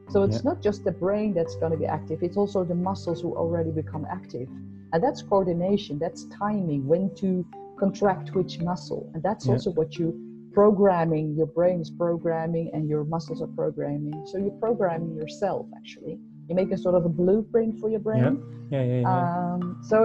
So 0.09 0.23
it's 0.23 0.37
Yeah. 0.37 0.51
not 0.51 0.63
just 0.63 0.85
the 0.85 0.93
brain 0.93 1.35
that's 1.35 1.57
going 1.57 1.73
to 1.73 1.79
be 1.79 1.87
active, 1.87 2.23
it's 2.23 2.37
also 2.37 2.65
the 2.65 2.75
muscles 2.75 3.21
who 3.23 3.37
already 3.37 3.71
become 3.71 4.07
active. 4.11 4.49
And 4.93 5.03
that's 5.03 5.23
coordination, 5.23 5.99
that's 5.99 6.25
timing, 6.27 6.87
when 6.87 7.15
to 7.17 7.45
contract 7.79 8.35
which 8.35 8.61
muscle. 8.63 9.11
And 9.15 9.23
that's 9.23 9.47
Yeah. 9.47 9.55
also 9.55 9.73
what 9.73 9.99
you 9.99 10.15
programming, 10.53 11.35
your 11.35 11.47
brain 11.47 11.81
is 11.81 11.91
programming 11.91 12.71
and 12.73 12.89
your 12.89 13.05
muscles 13.05 13.43
are 13.43 13.53
programming. 13.63 14.19
So 14.27 14.39
you're 14.39 14.59
programming 14.67 15.15
yourself 15.15 15.67
actually. 15.77 16.19
You're 16.49 16.57
making 16.57 16.77
sort 16.77 16.95
of 16.95 17.05
a 17.05 17.09
blueprint 17.09 17.81
for 17.81 17.89
your 17.91 18.01
brain. 18.01 18.43
yeah 18.71 18.83
yeah, 18.83 19.01
yeah. 19.01 19.53
Um, 19.53 19.79
so, 19.83 19.99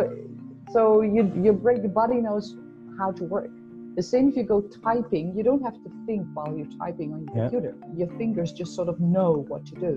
so 0.74 1.02
you, 1.02 1.32
your 1.42 1.54
brain, 1.54 1.82
your 1.82 1.92
body 1.92 2.16
knows 2.16 2.56
how 2.98 3.12
to 3.12 3.24
work. 3.24 3.50
The 3.96 4.04
same 4.04 4.30
if 4.30 4.38
you 4.38 4.44
go 4.44 4.62
typing, 4.62 5.36
you 5.36 5.44
don't 5.44 5.62
have 5.64 5.74
to 5.84 5.92
think 6.06 6.26
while 6.34 6.56
you're 6.56 6.74
typing 6.80 7.14
on 7.14 7.26
your 7.26 7.36
Yeah. 7.36 7.42
computer. 7.50 7.76
Your 7.96 8.08
fingers 8.18 8.52
just 8.52 8.74
sort 8.76 8.88
of 8.88 9.00
know 9.00 9.46
what 9.50 9.66
to 9.68 9.76
do. 9.76 9.94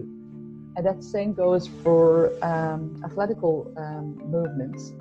And 0.77 0.85
that 0.85 1.05
same 1.05 1.33
goes 1.35 1.69
for 1.85 2.33
um, 2.43 3.01
athletical 3.05 3.73
um, 3.77 4.19
movements. 4.37 4.93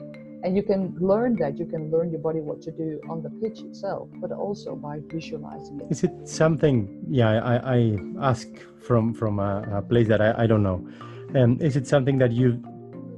And 0.44 0.56
you 0.56 0.62
can 0.62 0.94
learn 1.00 1.36
that. 1.38 1.58
You 1.58 1.66
can 1.66 1.90
learn 1.90 2.12
your 2.12 2.20
body 2.20 2.42
what 2.42 2.62
to 2.64 2.72
do 2.72 3.02
on 3.10 3.24
the 3.24 3.30
pitch 3.42 3.62
itself, 3.62 4.10
but 4.22 4.32
also 4.32 4.76
by 4.76 5.00
visualizing 5.08 5.80
it. 5.80 5.88
Is 5.90 6.04
it 6.04 6.12
something? 6.26 7.04
Yeah, 7.10 7.30
I, 7.54 7.56
I 7.78 7.98
ask 8.22 8.48
from 8.78 9.14
from 9.14 9.40
a, 9.40 9.80
a 9.80 9.82
place 9.82 10.08
that 10.10 10.22
I, 10.22 10.44
I 10.44 10.46
don't 10.46 10.62
know. 10.62 10.86
Um, 11.36 11.58
is 11.62 11.76
it 11.76 11.88
something 11.88 12.20
that 12.20 12.32
you 12.32 12.62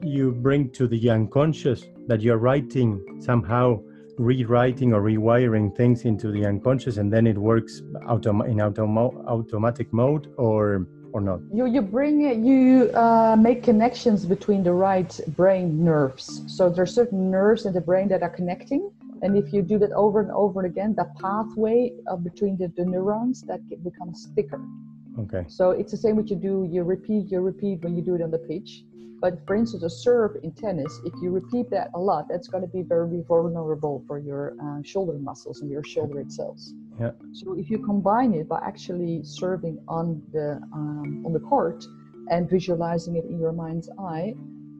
you 0.01 0.31
bring 0.31 0.69
to 0.71 0.87
the 0.87 1.09
unconscious 1.09 1.83
that 2.07 2.21
you're 2.21 2.37
writing 2.37 3.01
somehow 3.19 3.81
rewriting 4.17 4.93
or 4.93 5.01
rewiring 5.01 5.75
things 5.75 6.05
into 6.05 6.31
the 6.31 6.45
unconscious 6.45 6.95
and 6.97 7.11
then 7.11 7.27
it 7.27 7.37
works 7.37 7.81
autom- 8.07 8.47
in 8.47 8.61
automatic 8.61 9.91
mode 9.91 10.33
or 10.37 10.87
or 11.11 11.21
not? 11.21 11.39
You 11.53 11.65
you 11.65 11.81
bring. 11.81 12.21
You 12.45 12.91
uh, 12.93 13.35
make 13.37 13.63
connections 13.63 14.25
between 14.25 14.63
the 14.63 14.73
right 14.73 15.19
brain 15.35 15.83
nerves. 15.83 16.43
So 16.47 16.69
there's 16.69 16.93
certain 16.93 17.31
nerves 17.31 17.65
in 17.65 17.73
the 17.73 17.81
brain 17.81 18.07
that 18.09 18.21
are 18.21 18.29
connecting, 18.39 18.91
and 19.21 19.37
if 19.37 19.51
you 19.53 19.61
do 19.61 19.77
that 19.79 19.91
over 19.91 20.21
and 20.21 20.31
over 20.31 20.65
again, 20.65 20.93
the 20.95 21.07
pathway 21.21 21.91
uh, 22.09 22.17
between 22.17 22.57
the, 22.57 22.67
the 22.77 22.85
neurons 22.85 23.41
that 23.43 23.61
becomes 23.83 24.27
thicker. 24.35 24.61
Okay. 25.19 25.45
So 25.47 25.71
it's 25.71 25.91
the 25.91 25.97
same 25.97 26.15
what 26.15 26.29
you 26.29 26.35
do. 26.35 26.67
You 26.69 26.83
repeat, 26.83 27.31
you 27.31 27.39
repeat 27.39 27.81
when 27.81 27.95
you 27.95 28.01
do 28.01 28.15
it 28.15 28.21
on 28.21 28.31
the 28.31 28.39
pitch. 28.39 28.83
But 29.21 29.45
for 29.47 29.55
instance, 29.55 29.81
a 29.83 29.89
serve 29.89 30.37
in 30.43 30.51
tennis, 30.51 30.99
if 31.05 31.13
you 31.21 31.31
repeat 31.31 31.69
that 31.71 31.89
a 31.95 31.99
lot, 31.99 32.27
that's 32.29 32.47
going 32.47 32.61
to 32.61 32.67
be 32.67 32.81
very 32.81 33.23
vulnerable 33.27 34.03
for 34.07 34.19
your 34.19 34.55
uh, 34.61 34.83
shoulder 34.83 35.17
muscles 35.17 35.61
and 35.61 35.71
your 35.71 35.83
shoulder 35.83 36.19
itself. 36.19 36.59
Yeah. 36.99 37.11
So 37.31 37.57
if 37.57 37.69
you 37.69 37.79
combine 37.79 38.33
it 38.33 38.47
by 38.47 38.59
actually 38.63 39.23
serving 39.23 39.79
on 39.87 40.21
the 40.31 40.61
um, 40.73 41.23
on 41.25 41.33
the 41.33 41.39
court 41.39 41.85
and 42.29 42.49
visualizing 42.49 43.15
it 43.15 43.25
in 43.25 43.39
your 43.39 43.51
mind's 43.51 43.89
eye, 43.97 44.35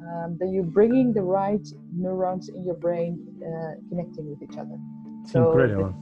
um, 0.08 0.38
then 0.40 0.54
you're 0.54 0.64
bringing 0.64 1.14
the 1.14 1.22
right 1.22 1.66
neurons 1.94 2.50
in 2.50 2.66
your 2.66 2.76
brain 2.76 3.26
uh, 3.42 3.80
connecting 3.90 4.30
with 4.30 4.42
each 4.44 4.58
other. 4.58 4.78
It's 5.22 5.32
So 5.32 5.52
incredible. 5.52 5.96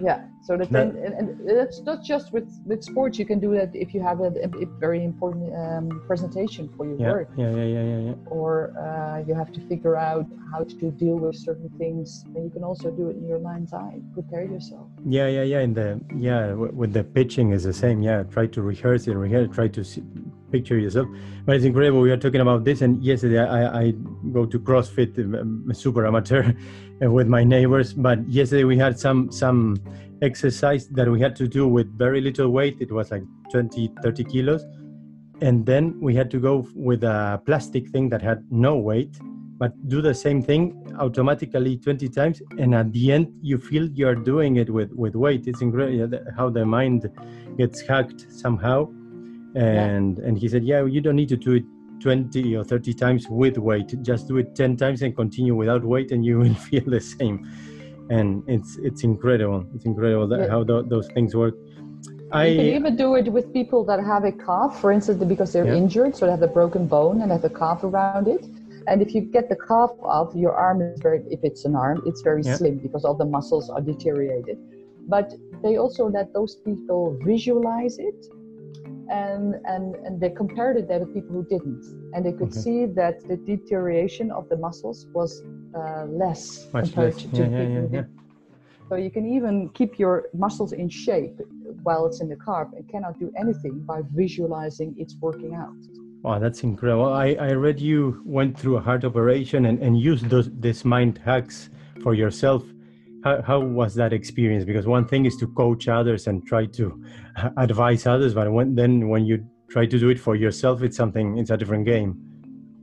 Yeah. 0.00 0.24
So 0.42 0.56
the 0.56 0.64
That- 0.66 0.94
ten, 0.94 1.04
and, 1.04 1.14
and 1.14 1.58
that's 1.58 1.80
not 1.82 2.04
just 2.04 2.32
with 2.32 2.48
with 2.66 2.82
sports. 2.84 3.18
You 3.18 3.26
can 3.26 3.40
do 3.40 3.50
that 3.58 3.70
if 3.74 3.92
you 3.94 4.00
have 4.00 4.20
a, 4.20 4.30
a 4.46 4.48
very 4.78 5.02
important 5.04 5.46
um, 5.64 6.02
presentation 6.06 6.68
for 6.76 6.86
your 6.86 6.96
Yeah, 6.98 7.12
work, 7.12 7.28
yeah, 7.36 7.50
yeah, 7.50 7.64
yeah, 7.76 7.84
yeah, 7.92 7.98
yeah. 8.08 8.14
or 8.38 8.50
uh, 8.78 9.18
you 9.26 9.34
have 9.34 9.50
to 9.56 9.60
figure 9.68 9.96
out 9.96 10.26
how 10.52 10.60
to 10.64 10.90
deal 11.02 11.16
with 11.16 11.36
certain 11.36 11.68
things. 11.82 12.24
And 12.34 12.44
you 12.44 12.50
can 12.50 12.62
also 12.64 12.90
do 12.90 13.08
it 13.10 13.16
in 13.16 13.26
your 13.28 13.40
mind's 13.40 13.72
eye. 13.72 13.98
Prepare 14.14 14.44
yourself. 14.44 14.86
Yeah, 15.04 15.26
yeah, 15.26 15.42
yeah. 15.42 15.60
In 15.60 15.74
the 15.74 16.00
yeah, 16.16 16.42
w- 16.48 16.72
with 16.80 16.92
the 16.92 17.04
pitching 17.04 17.50
is 17.52 17.64
the 17.64 17.72
same. 17.84 18.00
Yeah, 18.02 18.22
try 18.22 18.46
to 18.46 18.62
rehearse 18.62 19.08
it, 19.08 19.14
rehearse, 19.16 19.48
try 19.54 19.68
to 19.68 19.82
see, 19.84 20.02
picture 20.50 20.78
yourself. 20.78 21.08
But 21.44 21.56
it's 21.56 21.64
incredible. 21.64 22.00
We 22.00 22.10
are 22.10 22.16
talking 22.16 22.40
about 22.40 22.64
this, 22.64 22.82
and 22.82 23.02
yesterday 23.02 23.40
I, 23.40 23.82
I 23.82 23.90
go 24.32 24.46
to 24.46 24.58
CrossFit, 24.58 25.18
um, 25.18 25.34
I'm 25.34 25.70
a 25.70 25.74
super 25.74 26.06
amateur, 26.06 26.52
uh, 27.02 27.10
with 27.10 27.28
my 27.28 27.44
neighbors. 27.44 27.92
But 27.92 28.28
yesterday 28.28 28.64
we 28.64 28.76
had 28.76 28.98
some 28.98 29.30
some 29.30 29.78
exercise 30.22 30.88
that 30.88 31.08
we 31.08 31.20
had 31.20 31.36
to 31.36 31.46
do 31.46 31.68
with 31.68 31.86
very 31.96 32.20
little 32.20 32.48
weight. 32.48 32.76
It 32.80 32.90
was 32.90 33.10
like 33.10 33.22
20, 33.50 33.92
30 34.02 34.24
kilos, 34.24 34.64
and 35.40 35.64
then 35.64 35.98
we 36.00 36.14
had 36.14 36.30
to 36.32 36.38
go 36.38 36.66
with 36.74 37.04
a 37.04 37.40
plastic 37.46 37.88
thing 37.88 38.08
that 38.10 38.22
had 38.22 38.44
no 38.50 38.76
weight 38.76 39.16
but 39.58 39.72
do 39.88 40.00
the 40.00 40.14
same 40.14 40.40
thing 40.40 40.96
automatically 41.00 41.76
20 41.76 42.08
times 42.08 42.40
and 42.58 42.74
at 42.74 42.92
the 42.92 43.12
end 43.12 43.28
you 43.42 43.58
feel 43.58 43.88
you're 43.90 44.14
doing 44.14 44.56
it 44.56 44.70
with 44.70 44.92
with 44.92 45.14
weight 45.14 45.46
it's 45.46 45.60
incredible 45.60 46.18
how 46.36 46.48
the 46.48 46.64
mind 46.64 47.10
gets 47.56 47.80
hacked 47.80 48.26
somehow 48.30 48.88
and 49.54 50.18
and 50.18 50.38
he 50.38 50.48
said 50.48 50.64
yeah 50.64 50.84
you 50.84 51.00
don't 51.00 51.16
need 51.16 51.28
to 51.28 51.36
do 51.36 51.52
it 51.54 51.64
20 52.00 52.54
or 52.56 52.64
30 52.64 52.94
times 52.94 53.26
with 53.28 53.58
weight 53.58 53.94
just 54.02 54.28
do 54.28 54.36
it 54.38 54.54
10 54.54 54.76
times 54.76 55.02
and 55.02 55.16
continue 55.16 55.54
without 55.54 55.82
weight 55.84 56.12
and 56.12 56.24
you 56.24 56.38
will 56.38 56.54
feel 56.70 56.84
the 56.86 57.00
same 57.00 57.44
and 58.10 58.42
it's 58.46 58.76
it's 58.82 59.04
incredible 59.04 59.64
it's 59.74 59.84
incredible 59.84 60.28
that, 60.28 60.40
Yeah. 60.40 60.48
how 60.48 60.64
tho- 60.64 60.82
those 60.82 61.08
things 61.08 61.34
work 61.34 61.54
you 61.54 62.30
can 62.30 62.60
i 62.68 62.74
even 62.80 62.94
do 62.94 63.14
it 63.16 63.32
with 63.32 63.52
people 63.54 63.84
that 63.86 64.00
have 64.04 64.24
a 64.24 64.32
calf, 64.32 64.78
for 64.82 64.92
instance, 64.92 65.24
because 65.24 65.50
they're 65.54 65.64
Yeah. 65.64 65.80
injured, 65.82 66.14
so 66.14 66.26
they 66.26 66.30
have 66.32 66.42
a 66.42 66.54
broken 66.60 66.86
bone 66.86 67.22
and 67.22 67.32
have 67.32 67.42
a 67.52 67.54
calf 67.62 67.84
around 67.84 68.28
it. 68.28 68.46
And 68.86 69.00
if 69.00 69.14
you 69.14 69.22
get 69.22 69.48
the 69.48 69.56
calf 69.56 69.92
off, 70.02 70.34
your 70.34 70.52
arm 70.52 70.82
is 70.82 71.00
very, 71.00 71.20
if 71.30 71.40
it's 71.42 71.64
an 71.64 71.74
arm, 71.74 72.02
it's 72.04 72.20
very 72.20 72.42
Yeah. 72.42 72.56
slim 72.56 72.76
because 72.86 73.06
all 73.06 73.14
the 73.14 73.24
muscles 73.24 73.70
are 73.70 73.80
deteriorated. 73.80 74.58
But 75.08 75.32
they 75.62 75.78
also 75.78 76.06
let 76.10 76.34
those 76.34 76.56
people 76.56 77.16
visualize 77.24 77.98
it 77.98 78.20
and, 79.10 79.54
and, 79.64 79.94
and 79.96 80.20
they 80.20 80.30
compared 80.30 80.76
it 80.76 80.88
there 80.88 81.00
with 81.00 81.14
people 81.14 81.34
who 81.34 81.44
didn't. 81.44 81.84
And 82.14 82.24
they 82.24 82.32
could 82.32 82.48
Okay. 82.48 82.60
see 82.60 82.86
that 82.86 83.26
the 83.28 83.36
deterioration 83.36 84.30
of 84.30 84.48
the 84.48 84.56
muscles 84.56 85.06
was 85.12 85.42
uh, 85.74 86.04
less 86.06 86.66
much 86.72 86.86
compared 86.86 87.14
less 87.14 87.22
to 87.22 87.28
yeah 87.28 87.44
people 87.44 87.64
yeah, 87.64 87.80
who 87.80 87.96
yeah. 87.96 88.04
So 88.88 88.96
you 88.96 89.10
can 89.10 89.26
even 89.26 89.68
keep 89.70 89.98
your 89.98 90.28
muscles 90.32 90.72
in 90.72 90.88
shape 90.88 91.38
while 91.82 92.06
it's 92.06 92.20
in 92.22 92.28
the 92.28 92.36
carb 92.36 92.72
and 92.74 92.88
cannot 92.88 93.18
do 93.18 93.30
anything 93.36 93.84
by 93.86 94.00
visualizing 94.14 94.94
it's 94.96 95.14
working 95.20 95.54
out. 95.54 95.74
Wow, 96.22 96.38
that's 96.38 96.62
incredible. 96.62 97.12
I, 97.12 97.36
I 97.38 97.52
read 97.52 97.80
you 97.80 98.22
went 98.24 98.58
through 98.58 98.76
a 98.78 98.80
heart 98.80 99.04
operation 99.04 99.66
and, 99.66 99.78
and 99.80 100.00
used 100.00 100.30
those 100.30 100.50
these 100.58 100.84
mind 100.84 101.18
hacks 101.18 101.68
for 102.02 102.14
yourself. 102.14 102.62
How, 103.24 103.42
how 103.42 103.60
was 103.60 103.94
that 103.96 104.12
experience? 104.12 104.64
Because 104.64 104.86
one 104.86 105.06
thing 105.06 105.26
is 105.26 105.36
to 105.36 105.46
coach 105.48 105.88
others 105.88 106.26
and 106.26 106.46
try 106.46 106.66
to 106.66 107.02
advise 107.56 108.06
others, 108.06 108.34
but 108.34 108.50
when, 108.52 108.74
then 108.74 109.08
when 109.08 109.26
you 109.26 109.44
try 109.68 109.86
to 109.86 109.98
do 109.98 110.08
it 110.08 110.18
for 110.18 110.36
yourself, 110.36 110.82
it's 110.82 110.96
something, 110.96 111.38
it's 111.38 111.50
a 111.50 111.56
different 111.56 111.84
game. 111.84 112.16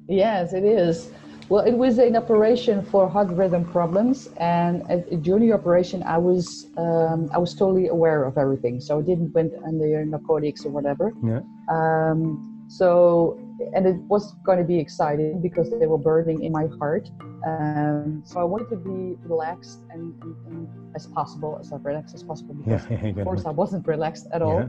Yes, 0.07 0.53
it 0.53 0.63
is. 0.63 1.09
Well, 1.47 1.63
it 1.63 1.73
was 1.73 1.99
an 1.99 2.15
operation 2.15 2.83
for 2.83 3.07
heart 3.07 3.29
rhythm 3.29 3.65
problems, 3.65 4.29
and 4.37 4.83
during 5.21 5.47
the 5.47 5.53
operation, 5.53 6.01
I 6.01 6.17
was 6.17 6.67
um, 6.75 7.29
I 7.31 7.37
was 7.37 7.53
totally 7.53 7.87
aware 7.87 8.23
of 8.23 8.39
everything, 8.39 8.81
so 8.81 8.97
I 8.97 9.03
didn't 9.03 9.31
went 9.31 9.53
under 9.63 10.03
narcotics 10.05 10.65
or 10.65 10.69
whatever. 10.69 11.13
Yeah. 11.23 11.41
Um, 11.69 12.65
so, 12.67 13.37
and 13.74 13.85
it 13.85 13.95
was 14.13 14.33
going 14.43 14.57
to 14.57 14.63
be 14.63 14.79
exciting 14.79 15.41
because 15.41 15.69
they 15.69 15.88
were 15.88 15.97
burning 15.97 16.43
in 16.43 16.51
my 16.51 16.67
heart. 16.79 17.09
Um, 17.45 18.24
so 18.25 18.39
I 18.39 18.43
wanted 18.43 18.69
to 18.69 18.77
be 18.77 19.15
relaxed 19.24 19.79
and, 19.91 20.13
and, 20.24 20.35
and, 20.47 20.95
as 20.95 21.07
possible, 21.07 21.57
as 21.59 21.71
relaxed 21.71 22.15
as 22.15 22.24
possible. 22.24 22.55
Because 22.55 22.83
yeah, 22.89 23.07
of 23.07 23.24
course 23.24 23.45
I 23.45 23.51
wasn't 23.51 23.85
relaxed 23.88 24.27
at 24.31 24.41
all. 24.41 24.62
Yeah 24.62 24.67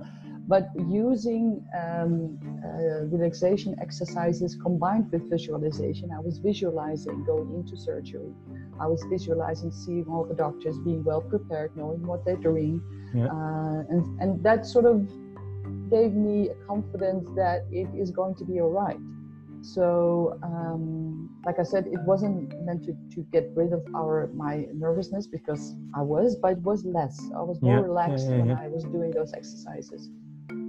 but 0.49 0.71
using 0.89 1.65
um, 1.77 2.39
uh, 2.65 3.05
relaxation 3.07 3.75
exercises 3.81 4.57
combined 4.63 5.11
with 5.11 5.29
visualization 5.29 6.11
i 6.13 6.21
was 6.21 6.39
visualizing 6.39 7.25
going 7.25 7.53
into 7.55 7.77
surgery 7.77 8.33
i 8.81 8.87
was 8.87 9.03
visualizing 9.11 9.71
seeing 9.71 10.07
all 10.09 10.25
the 10.25 10.35
doctors 10.35 10.79
being 10.79 11.03
well 11.05 11.21
prepared 11.21 11.77
knowing 11.77 12.05
what 12.07 12.25
they're 12.25 12.37
doing 12.37 12.81
yeah. 13.15 13.27
uh, 13.27 13.83
and, 13.91 14.21
and 14.21 14.43
that 14.43 14.67
sort 14.67 14.85
of 14.85 15.09
gave 15.91 16.13
me 16.13 16.51
a 16.51 16.55
confidence 16.67 17.29
that 17.37 17.65
it 17.71 17.89
is 17.97 18.11
going 18.11 18.35
to 18.37 18.45
be 18.45 18.61
all 18.61 18.71
right. 18.71 18.99
So 19.63 20.39
um, 20.43 21.31
like 21.47 21.59
i 21.61 21.63
said 21.63 21.87
it 21.87 22.01
wasn't 22.01 22.53
meant 22.65 22.85
to, 22.85 22.93
to 23.15 23.21
get 23.33 23.51
rid 23.55 23.73
of 23.73 23.83
our 23.95 24.29
my 24.35 24.67
nervousness 24.75 25.29
because 25.29 25.77
i 25.95 26.03
was 26.03 26.37
but 26.37 26.53
it 26.53 26.63
was 26.63 26.85
less. 26.85 27.17
I 27.37 27.43
was 27.43 27.63
more 27.63 27.77
yeah. 27.77 27.83
relaxed 27.83 28.27
yeah, 28.29 28.39
when 28.39 28.51
i 28.51 28.69
was 28.69 28.85
doing 28.85 29.13
those 29.13 29.33
exercises. 29.33 30.11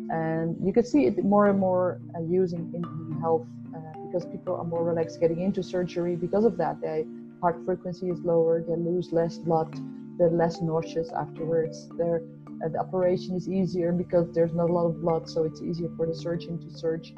And 0.10 0.56
you 0.66 0.72
could 0.72 0.88
see 0.88 1.06
it 1.06 1.22
more 1.24 1.48
and 1.48 1.60
more 1.60 2.00
uh, 2.16 2.22
using 2.22 2.72
in 2.74 2.84
health 3.20 3.46
uh, 3.76 3.80
because 4.06 4.26
people 4.26 4.56
are 4.56 4.64
more 4.64 4.86
relaxed 4.86 5.20
getting 5.20 5.42
into 5.42 5.62
surgery. 5.62 6.16
Because 6.16 6.46
of 6.46 6.56
that 6.58 6.80
their 6.80 7.04
heart 7.42 7.58
frequency 7.66 8.10
is 8.10 8.20
lower 8.22 8.64
they 8.68 8.76
lose 8.76 9.12
less 9.12 9.38
blood 9.38 9.72
they're 10.18 10.30
less 10.30 10.62
nauseous 10.62 11.10
afterwards 11.12 11.88
their 11.98 12.22
uh, 12.64 12.70
the 12.70 12.80
operation 12.80 13.36
is 13.36 13.50
easier 13.50 13.92
because 13.92 14.32
there's 14.34 14.54
not 14.54 14.70
a 14.70 14.74
lot 14.74 14.86
of 14.86 15.02
blood 15.02 15.30
so 15.30 15.44
it's 15.44 15.62
easier 15.62 15.90
for 15.98 16.06
the 16.06 16.16
surgeon 16.16 16.60
to 16.60 16.70
search 16.78 17.14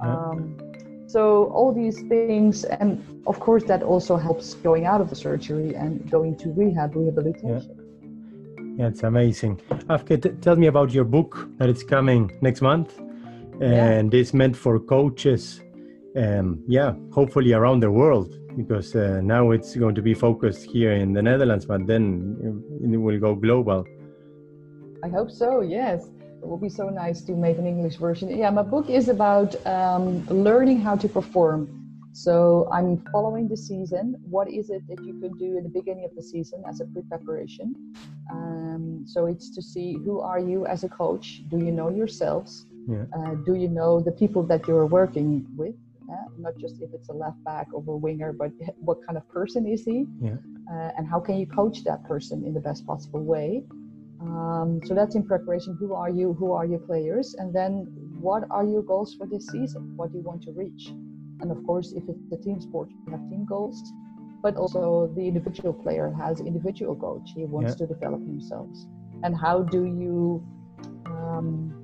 um, 0.00 0.56
so 1.06 1.44
all 1.52 1.72
these 1.72 2.02
things 2.02 2.64
and 2.64 3.22
of 3.26 3.38
course 3.40 3.64
that 3.64 3.82
also 3.82 4.16
helps 4.16 4.54
going 4.54 4.86
out 4.86 5.00
of 5.00 5.08
the 5.10 5.16
surgery 5.16 5.74
and 5.74 6.10
going 6.10 6.36
to 6.36 6.52
rehab 6.52 6.94
rehabilitation 6.96 7.74
yeah. 7.76 7.82
Yeah, 8.78 8.86
it's 8.86 9.02
amazing. 9.02 9.60
Afke, 9.90 10.22
t- 10.22 10.30
tell 10.40 10.56
me 10.56 10.66
about 10.66 10.92
your 10.92 11.04
book 11.04 11.46
that 11.58 11.68
it's 11.68 11.82
coming 11.82 12.38
next 12.40 12.62
month, 12.62 12.98
and 13.60 14.12
yeah. 14.12 14.20
it's 14.20 14.32
meant 14.32 14.56
for 14.56 14.80
coaches. 14.80 15.60
Um, 16.16 16.64
yeah, 16.66 16.94
hopefully 17.12 17.52
around 17.52 17.80
the 17.80 17.90
world 17.90 18.34
because 18.56 18.94
uh, 18.94 19.20
now 19.22 19.50
it's 19.50 19.74
going 19.76 19.94
to 19.94 20.02
be 20.02 20.14
focused 20.14 20.64
here 20.64 20.92
in 20.92 21.12
the 21.12 21.22
Netherlands, 21.22 21.64
but 21.64 21.86
then 21.86 22.36
it 22.82 22.96
will 22.96 23.18
go 23.18 23.34
global. 23.34 23.84
I 25.02 25.08
hope 25.08 25.30
so. 25.30 25.60
Yes, 25.60 26.06
it 26.42 26.46
will 26.46 26.58
be 26.58 26.68
so 26.68 26.88
nice 26.88 27.22
to 27.22 27.32
make 27.32 27.58
an 27.58 27.66
English 27.66 27.96
version. 27.96 28.36
Yeah, 28.36 28.50
my 28.50 28.62
book 28.62 28.88
is 28.88 29.08
about 29.08 29.54
um, 29.66 30.26
learning 30.26 30.80
how 30.80 30.96
to 30.96 31.08
perform 31.08 31.82
so 32.12 32.68
I'm 32.70 33.02
following 33.10 33.48
the 33.48 33.56
season. 33.56 34.16
What 34.28 34.50
is 34.50 34.68
it 34.68 34.86
that 34.88 35.02
you 35.02 35.18
could 35.18 35.38
do 35.38 35.56
in 35.56 35.62
the 35.62 35.70
beginning 35.70 36.04
of 36.04 36.14
the 36.14 36.22
season 36.22 36.62
as 36.68 36.80
a 36.80 36.84
pre-preparation? 36.84 37.74
Um, 38.30 39.04
so 39.06 39.26
it's 39.26 39.48
to 39.54 39.62
see 39.62 39.94
who 39.94 40.20
are 40.20 40.38
you 40.38 40.66
as 40.66 40.84
a 40.84 40.88
coach? 40.88 41.42
Do 41.48 41.58
you 41.58 41.72
know 41.72 41.88
yourselves? 41.88 42.66
Yeah. 42.86 43.04
Uh, 43.16 43.34
do 43.46 43.54
you 43.54 43.68
know 43.68 44.00
the 44.00 44.12
people 44.12 44.42
that 44.44 44.68
you're 44.68 44.86
working 44.86 45.46
with? 45.56 45.74
Uh, 46.10 46.16
not 46.36 46.58
just 46.58 46.82
if 46.82 46.92
it's 46.92 47.08
a 47.08 47.12
left 47.12 47.42
back 47.44 47.68
or 47.72 47.82
a 47.86 47.96
winger, 47.96 48.34
but 48.34 48.50
what 48.76 48.98
kind 49.06 49.16
of 49.16 49.26
person 49.30 49.66
is 49.66 49.82
he? 49.84 50.06
Yeah. 50.20 50.32
Uh, 50.70 50.90
and 50.98 51.08
how 51.08 51.18
can 51.18 51.38
you 51.38 51.46
coach 51.46 51.82
that 51.84 52.04
person 52.04 52.44
in 52.44 52.52
the 52.52 52.60
best 52.60 52.86
possible 52.86 53.24
way? 53.24 53.64
Um, 54.26 54.80
so 54.84 54.94
that's 54.94 55.14
in 55.14 55.24
preparation. 55.24 55.76
Who 55.78 55.94
are 55.94 56.10
you? 56.10 56.34
Who 56.34 56.52
are 56.52 56.64
your 56.64 56.78
players? 56.78 57.34
And 57.38 57.52
then 57.54 57.86
what 58.20 58.44
are 58.50 58.64
your 58.64 58.82
goals 58.82 59.14
for 59.14 59.26
this 59.26 59.46
season? 59.48 59.96
What 59.96 60.12
do 60.12 60.18
you 60.18 60.24
want 60.24 60.42
to 60.44 60.52
reach? 60.52 60.92
And 61.40 61.50
of 61.50 61.64
course, 61.66 61.92
if 61.92 62.04
it's 62.08 62.32
a 62.32 62.36
team 62.36 62.60
sport, 62.60 62.88
you 62.90 63.12
have 63.12 63.28
team 63.28 63.44
goals, 63.44 63.82
but 64.42 64.56
also 64.56 65.12
the 65.16 65.26
individual 65.26 65.72
player 65.72 66.14
has 66.16 66.40
individual 66.40 66.94
goals. 66.94 67.32
He 67.34 67.44
wants 67.44 67.72
yeah. 67.72 67.86
to 67.86 67.94
develop 67.94 68.20
himself. 68.20 68.68
And 69.24 69.36
how 69.36 69.62
do 69.62 69.84
you 69.84 70.46
um, 71.06 71.74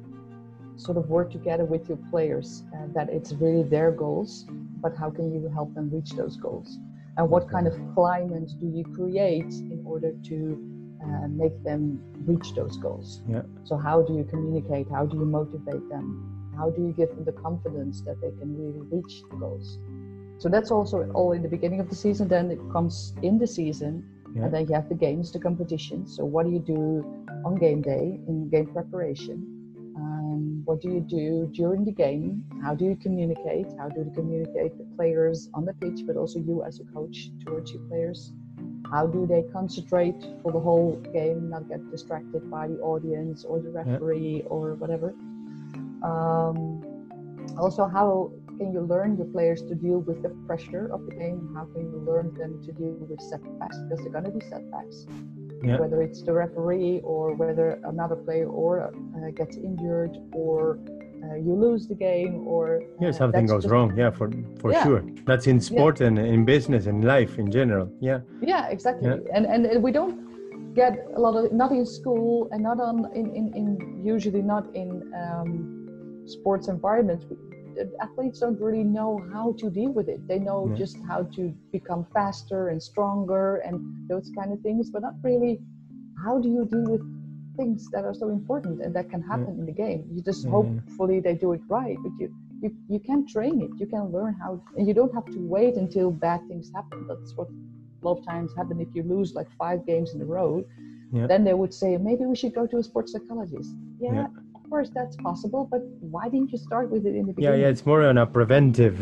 sort 0.77 0.97
of 0.97 1.09
work 1.09 1.31
together 1.33 1.65
with 1.65 1.89
your 1.89 1.99
players 2.11 2.63
uh, 2.75 2.87
that 2.95 3.09
it's 3.11 3.33
really 3.33 3.65
their 3.65 3.91
goals, 3.91 4.47
but 4.81 4.97
how 4.97 5.11
can 5.11 5.33
you 5.33 5.51
help 5.53 5.75
them 5.75 5.91
reach 5.91 6.13
those 6.13 6.37
goals? 6.37 6.79
And 7.17 7.29
what 7.29 7.51
kind 7.51 7.67
of 7.67 7.75
climate 7.95 8.49
do 8.61 8.67
you 8.67 8.85
create 8.95 9.53
in 9.55 9.83
order 9.85 10.13
to 10.27 10.78
uh, 11.09 11.29
make 11.29 11.63
them 11.65 12.01
reach 12.27 12.55
those 12.55 12.77
goals? 12.77 13.23
Yeah. 13.29 13.43
So, 13.65 13.77
how 13.77 14.03
do 14.03 14.15
you 14.15 14.25
communicate? 14.25 14.89
How 14.91 15.07
do 15.07 15.17
you 15.17 15.25
motivate 15.25 15.89
them? 15.89 16.53
How 16.57 16.71
do 16.71 16.83
you 16.83 16.93
give 16.93 17.11
them 17.11 17.25
the 17.25 17.33
confidence 17.33 18.03
that 18.03 18.21
they 18.21 18.31
can 18.39 18.57
really 18.59 18.83
reach 18.91 19.23
the 19.31 19.37
goals? 19.37 19.79
So 20.39 20.49
that's 20.49 20.71
also 20.71 21.11
all 21.15 21.33
in 21.33 21.43
the 21.43 21.49
beginning 21.49 21.81
of 21.81 21.89
the 21.91 21.97
season. 21.97 22.29
Then 22.29 22.51
it 22.51 22.61
comes 22.73 23.13
in 23.23 23.39
the 23.39 23.47
season, 23.47 24.05
yeah. 24.35 24.45
and 24.45 24.55
then 24.55 24.69
you 24.69 24.75
have 24.75 24.89
the 24.89 24.95
games, 24.95 25.33
the 25.33 25.41
competitions. 25.41 26.17
So 26.17 26.25
what 26.25 26.47
do 26.47 26.53
you 26.53 26.61
do 26.61 27.05
on 27.45 27.57
game 27.57 27.83
day 27.83 28.21
in 28.29 28.49
game 28.49 28.67
preparation? 28.67 29.45
Um, 29.97 30.63
what 30.65 30.81
do 30.81 30.91
you 30.91 31.01
do 31.01 31.51
during 31.53 31.85
the 31.85 31.91
game? 31.93 32.45
How 32.63 32.75
do 32.75 32.85
you 32.85 32.95
communicate? 32.97 33.67
How 33.79 33.89
do 33.89 34.01
you 34.01 34.13
communicate 34.15 34.79
the 34.79 34.87
players 34.97 35.51
on 35.55 35.65
the 35.65 35.75
pitch, 35.75 36.07
but 36.07 36.17
also 36.17 36.39
you 36.39 36.63
as 36.63 36.79
a 36.79 36.85
coach 36.85 37.31
towards 37.45 37.73
your 37.73 37.83
players? 37.89 38.33
How 38.91 39.07
do 39.07 39.27
they 39.27 39.43
concentrate 39.53 40.21
for 40.43 40.53
the 40.53 40.61
whole 40.61 40.97
game, 41.13 41.51
not 41.51 41.69
get 41.69 41.91
distracted 41.91 42.51
by 42.51 42.69
the 42.69 42.79
audience 42.79 43.45
or 43.45 43.61
the 43.61 43.71
referee 43.71 44.43
yeah. 44.43 44.49
or 44.49 44.75
whatever? 44.75 45.15
Um, 46.03 46.85
also, 47.59 47.87
how 47.87 48.33
can 48.59 48.73
you 48.73 48.81
learn 48.81 49.17
your 49.17 49.27
players 49.27 49.63
to 49.63 49.75
deal 49.75 49.99
with 49.99 50.23
the 50.23 50.31
pressure 50.47 50.93
of 50.93 51.07
the 51.07 51.13
game? 51.13 51.53
How 51.55 51.65
can 51.67 51.83
you 51.93 51.99
learn 52.07 52.35
them 52.35 52.61
to 52.65 52.73
deal 52.73 52.97
with 53.09 53.21
setbacks? 53.21 53.79
Because 53.79 54.03
they're 54.03 54.13
going 54.13 54.25
to 54.25 54.31
be 54.31 54.45
setbacks. 54.49 55.07
Yeah. 55.63 55.79
Whether 55.79 56.03
it's 56.03 56.23
the 56.23 56.33
referee 56.33 57.01
or 57.03 57.35
whether 57.35 57.81
another 57.85 58.17
player 58.17 58.47
or 58.47 58.93
uh, 58.93 59.31
gets 59.31 59.57
injured 59.57 60.17
or 60.33 60.79
uh, 61.25 61.35
you 61.35 61.55
lose 61.55 61.87
the 61.87 61.95
game 61.95 62.47
or 62.47 62.83
uh, 62.83 62.85
yeah 63.01 63.11
something 63.11 63.47
goes 63.47 63.63
just, 63.63 63.73
wrong 63.73 63.97
yeah 63.97 64.11
for 64.11 64.31
for 64.61 64.73
yeah. 64.73 64.85
sure 64.85 65.03
that's 65.25 65.47
in 65.47 65.61
sport 65.61 66.01
yeah. 66.01 66.07
and 66.07 66.19
in 66.19 66.45
business 66.45 66.87
and 66.87 67.05
life 67.05 67.39
in 67.39 67.51
general 67.51 67.91
yeah 68.01 68.21
yeah 68.41 68.69
exactly 68.69 69.09
yeah. 69.09 69.17
And, 69.35 69.45
and 69.47 69.83
we 69.83 69.93
don't 69.93 70.17
get 70.75 70.95
a 71.17 71.21
lot 71.21 71.35
of 71.37 71.53
not 71.53 71.73
in 71.73 71.87
school 71.87 72.49
and 72.53 72.63
not 72.63 72.79
on 72.81 72.97
in 73.15 73.27
in, 73.35 73.45
in 73.55 74.03
usually 74.05 74.43
not 74.43 74.65
in 74.75 74.89
um, 75.23 75.79
sports 76.29 76.69
environments, 76.69 77.25
athletes 78.01 78.41
don't 78.41 78.61
really 78.61 78.85
know 78.85 79.21
how 79.33 79.55
to 79.59 79.71
deal 79.71 79.91
with 79.91 80.09
it. 80.09 80.27
They 80.29 80.39
know 80.39 80.73
just 80.77 80.99
how 81.07 81.23
to 81.37 81.55
become 81.73 82.07
faster 82.13 82.69
and 82.69 82.83
stronger 82.83 83.57
and 83.57 83.81
those 84.09 84.31
kind 84.37 84.53
of 84.53 84.61
things, 84.61 84.91
but 84.91 85.03
not 85.03 85.15
really 85.23 85.61
how 86.25 86.41
do 86.41 86.49
you 86.49 86.65
deal 86.67 86.85
with 86.85 87.03
things 87.59 87.91
that 87.95 88.05
are 88.09 88.17
so 88.23 88.27
important 88.39 88.75
and 88.85 88.91
that 88.97 89.07
can 89.13 89.23
happen 89.33 89.53
yeah. 89.55 89.61
in 89.61 89.67
the 89.71 89.77
game. 89.85 90.01
You 90.15 90.23
just 90.31 90.45
yeah. 90.45 90.57
hopefully 90.57 91.19
they 91.27 91.35
do 91.35 91.53
it 91.57 91.63
right, 91.69 91.99
but 92.05 92.13
you 92.21 92.27
you 92.63 92.71
you 92.95 93.01
can 93.09 93.21
train 93.35 93.57
it. 93.67 93.73
You 93.83 93.87
can 93.95 94.05
learn 94.17 94.33
how, 94.43 94.51
and 94.77 94.85
you 94.89 94.95
don't 95.01 95.15
have 95.19 95.27
to 95.37 95.41
wait 95.57 95.75
until 95.85 96.11
bad 96.11 96.41
things 96.49 96.67
happen. 96.79 96.99
That's 97.11 97.33
what 97.39 97.49
a 97.49 98.01
lot 98.07 98.19
of 98.19 98.27
times 98.33 98.49
happen 98.61 98.77
if 98.87 98.91
you 98.97 99.03
lose 99.15 99.29
like 99.41 99.51
five 99.65 99.81
games 99.91 100.09
in 100.15 100.21
a 100.27 100.29
row. 100.39 100.53
Then 101.33 101.43
they 101.49 101.55
would 101.61 101.75
say 101.83 101.97
maybe 102.11 102.25
we 102.33 102.37
should 102.41 102.55
go 102.61 102.65
to 102.73 102.77
a 102.83 102.85
sports 102.91 103.11
psychologist. 103.13 103.71
yeah 103.99 104.27
of 104.69 104.71
course 104.71 104.91
that's 104.99 105.17
possible, 105.29 105.63
but 105.73 105.83
why 106.15 106.29
didn't 106.29 106.51
you 106.53 106.59
start 106.59 106.87
with 106.91 107.07
it 107.07 107.15
in 107.21 107.25
the 107.29 107.33
beginning? 107.33 107.61
Yeah, 107.61 107.67
yeah, 107.67 107.73
it's 107.73 107.87
more 107.87 108.03
on 108.11 108.19
a 108.19 108.27
preventive 108.27 108.99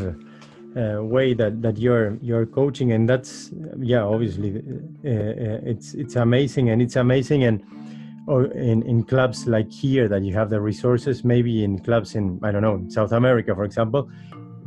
uh, 0.76 1.02
way 1.02 1.34
that 1.34 1.62
that 1.62 1.76
you're 1.78 2.18
you're 2.22 2.46
coaching, 2.46 2.92
and 2.92 3.08
that's 3.08 3.50
yeah, 3.80 4.02
obviously 4.02 4.50
uh, 5.04 5.08
uh, 5.08 5.72
it's 5.72 5.94
it's 5.94 6.16
amazing, 6.16 6.70
and 6.70 6.80
it's 6.80 6.96
amazing, 6.96 7.44
and 7.44 7.62
or 8.26 8.46
in 8.46 8.82
in 8.82 9.04
clubs 9.04 9.46
like 9.46 9.70
here 9.70 10.08
that 10.08 10.22
you 10.22 10.34
have 10.34 10.50
the 10.50 10.60
resources. 10.60 11.24
Maybe 11.24 11.64
in 11.64 11.78
clubs 11.78 12.14
in 12.14 12.40
I 12.42 12.50
don't 12.52 12.62
know 12.62 12.84
South 12.88 13.12
America, 13.12 13.54
for 13.54 13.64
example, 13.64 14.08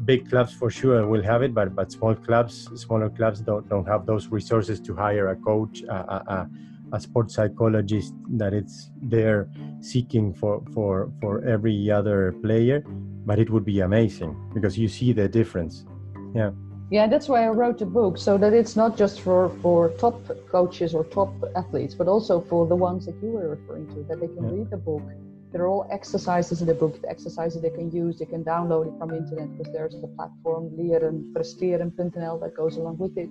big 0.06 0.30
clubs 0.30 0.54
for 0.54 0.70
sure 0.70 1.06
will 1.08 1.24
have 1.24 1.42
it, 1.44 1.54
but 1.54 1.76
but 1.76 1.92
small 1.92 2.16
clubs, 2.16 2.70
smaller 2.76 3.10
clubs 3.10 3.42
don't 3.42 3.68
don't 3.70 3.88
have 3.88 4.06
those 4.06 4.28
resources 4.28 4.80
to 4.82 4.96
hire 4.96 5.28
a 5.30 5.36
coach. 5.36 5.84
a, 5.84 6.48
a 6.92 7.00
sports 7.00 7.36
psychologist 7.36 8.14
that 8.30 8.54
it's 8.54 8.92
there 9.02 9.48
seeking 9.80 10.34
for 10.34 10.64
for 10.74 11.12
for 11.22 11.44
every 11.46 11.92
other 11.92 12.34
player 12.42 12.84
but 13.26 13.40
it 13.40 13.50
would 13.50 13.66
be 13.66 13.82
amazing 13.82 14.36
because 14.54 14.78
you 14.78 14.88
see 14.88 15.14
the 15.14 15.28
difference 15.28 15.86
yeah 16.34 16.52
yeah 16.90 17.08
that's 17.08 17.28
why 17.30 17.44
i 17.46 17.50
wrote 17.50 17.78
the 17.78 17.86
book 17.86 18.18
so 18.18 18.38
that 18.38 18.54
it's 18.54 18.76
not 18.76 18.98
just 18.98 19.22
for 19.22 19.50
for 19.62 19.90
top 20.00 20.20
coaches 20.50 20.94
or 20.94 21.04
top 21.06 21.34
athletes 21.56 21.94
but 21.94 22.08
also 22.08 22.42
for 22.42 22.68
the 22.68 22.76
ones 22.76 23.06
that 23.06 23.16
you 23.22 23.30
were 23.30 23.50
referring 23.50 23.88
to 23.88 24.04
that 24.08 24.20
they 24.20 24.28
can 24.28 24.44
yeah. 24.44 24.56
read 24.56 24.70
the 24.70 24.78
book 24.78 25.04
There 25.52 25.64
are 25.64 25.68
all 25.68 25.88
exercises 25.90 26.62
in 26.62 26.68
the 26.68 26.76
book, 26.76 27.02
the 27.02 27.10
exercises 27.10 27.62
they 27.62 27.72
can 27.72 27.90
use. 27.90 28.20
They 28.20 28.26
can 28.26 28.44
download 28.44 28.88
it 28.88 28.98
from 29.00 29.10
the 29.10 29.18
internet 29.18 29.58
because 29.58 29.74
there's 29.74 30.00
the 30.00 30.08
platform 30.08 30.70
leren 30.78 31.34
that 31.34 32.54
goes 32.56 32.78
along 32.78 32.98
with 32.98 33.18
it. 33.18 33.30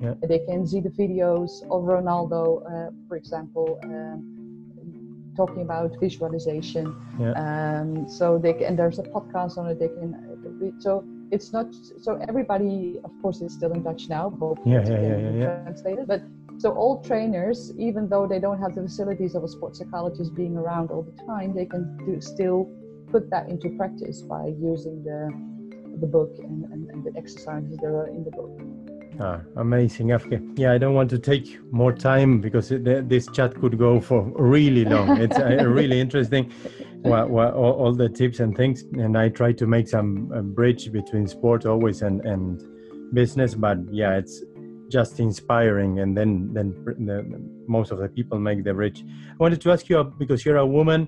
Yeah. 0.00 0.14
They 0.22 0.38
can 0.38 0.66
see 0.66 0.80
the 0.80 0.90
videos 0.90 1.62
of 1.64 1.82
Ronaldo, 1.82 2.62
uh, 2.64 2.90
for 3.06 3.16
example, 3.16 3.78
um, 3.84 5.32
talking 5.36 5.62
about 5.62 5.94
visualization. 6.00 6.94
Yeah. 7.20 7.32
Um, 7.32 8.08
so 8.08 8.38
they 8.38 8.54
can, 8.54 8.64
and 8.64 8.78
there's 8.78 8.98
a 8.98 9.02
podcast 9.02 9.58
on 9.58 9.66
it. 9.68 9.78
They 9.78 9.88
can 9.88 10.14
uh, 10.14 10.80
so 10.80 11.04
it's 11.30 11.52
not 11.52 11.66
so 12.02 12.18
everybody. 12.28 13.00
Of 13.04 13.10
course, 13.22 13.40
is 13.40 13.52
still 13.52 13.72
in 13.72 13.82
Dutch 13.82 14.08
now. 14.08 14.30
Both 14.30 14.58
yeah, 14.64 14.82
yeah, 14.84 15.00
yeah, 15.00 15.18
yeah, 15.18 15.30
yeah. 15.30 15.62
translated, 15.62 16.06
but 16.06 16.22
so 16.58 16.72
all 16.72 17.00
trainers, 17.02 17.72
even 17.78 18.08
though 18.08 18.26
they 18.26 18.40
don't 18.40 18.58
have 18.58 18.74
the 18.74 18.82
facilities 18.82 19.34
of 19.34 19.44
a 19.44 19.48
sports 19.48 19.78
psychologist 19.78 20.34
being 20.34 20.56
around 20.56 20.90
all 20.90 21.02
the 21.02 21.22
time, 21.24 21.54
they 21.54 21.66
can 21.66 21.96
do, 22.04 22.20
still 22.20 22.68
put 23.10 23.30
that 23.30 23.48
into 23.48 23.70
practice 23.70 24.22
by 24.22 24.46
using 24.60 25.04
the 25.04 25.30
the 26.00 26.06
book 26.06 26.30
and, 26.38 26.64
and, 26.72 26.90
and 26.90 27.04
the 27.04 27.16
exercises 27.18 27.76
that 27.78 27.86
are 27.86 28.08
in 28.08 28.24
the 28.24 28.30
book. 28.30 28.60
Ah, 29.20 29.40
amazing, 29.56 30.08
Afke. 30.08 30.56
Yeah, 30.56 30.72
I 30.72 30.78
don't 30.78 30.94
want 30.94 31.10
to 31.10 31.18
take 31.18 31.58
more 31.72 31.92
time 31.92 32.40
because 32.40 32.70
it, 32.70 33.08
this 33.08 33.26
chat 33.28 33.52
could 33.60 33.76
go 33.76 34.00
for 34.00 34.22
really 34.36 34.84
long. 34.84 35.20
It's 35.20 35.36
uh, 35.36 35.64
really 35.66 36.00
interesting, 36.00 36.52
well, 37.02 37.26
well, 37.26 37.52
all, 37.52 37.72
all, 37.72 37.94
the 37.94 38.08
tips 38.08 38.38
and 38.38 38.56
things. 38.56 38.84
And 38.92 39.18
I 39.18 39.28
try 39.28 39.52
to 39.52 39.66
make 39.66 39.88
some 39.88 40.30
uh, 40.32 40.40
bridge 40.42 40.92
between 40.92 41.26
sport 41.26 41.66
always 41.66 42.02
and, 42.02 42.24
and 42.24 42.62
business. 43.12 43.56
But 43.56 43.78
yeah, 43.90 44.18
it's 44.18 44.44
just 44.88 45.20
inspiring 45.20 45.98
and 46.00 46.16
then 46.16 46.50
then 46.52 46.72
the, 46.84 47.22
most 47.66 47.90
of 47.90 47.98
the 47.98 48.08
people 48.08 48.38
make 48.38 48.64
the 48.64 48.72
bridge 48.72 49.04
i 49.06 49.36
wanted 49.38 49.60
to 49.60 49.70
ask 49.70 49.88
you 49.88 50.02
because 50.18 50.46
you're 50.46 50.56
a 50.56 50.66
woman 50.66 51.06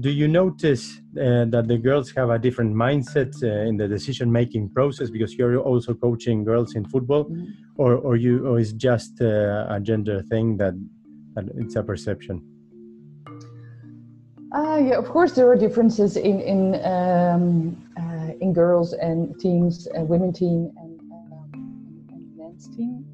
do 0.00 0.10
you 0.10 0.26
notice 0.26 0.98
uh, 1.20 1.44
that 1.46 1.64
the 1.68 1.76
girls 1.76 2.10
have 2.12 2.30
a 2.30 2.38
different 2.38 2.74
mindset 2.74 3.30
uh, 3.42 3.68
in 3.68 3.76
the 3.76 3.86
decision 3.86 4.32
making 4.32 4.70
process 4.70 5.10
because 5.10 5.34
you're 5.34 5.58
also 5.58 5.92
coaching 5.92 6.44
girls 6.44 6.74
in 6.74 6.84
football 6.84 7.24
mm-hmm. 7.24 7.44
or 7.76 7.96
or 7.96 8.16
you 8.16 8.46
or 8.46 8.58
is 8.58 8.72
just 8.72 9.20
uh, 9.20 9.66
a 9.68 9.78
gender 9.80 10.22
thing 10.22 10.56
that, 10.56 10.74
that 11.34 11.44
it's 11.56 11.76
a 11.76 11.82
perception 11.82 12.42
uh, 14.54 14.76
yeah, 14.76 14.98
of 14.98 15.08
course 15.08 15.32
there 15.32 15.48
are 15.48 15.56
differences 15.56 16.16
in 16.16 16.40
in 16.40 16.74
um, 16.84 17.76
uh, 17.96 18.32
in 18.40 18.52
girls 18.52 18.92
and 18.92 19.38
teams, 19.40 19.88
uh, 19.96 20.02
women 20.02 20.32
team 20.32 20.70
and, 20.76 21.00
um, 21.00 22.06
and 22.10 22.36
men's 22.36 22.68
team. 22.76 23.04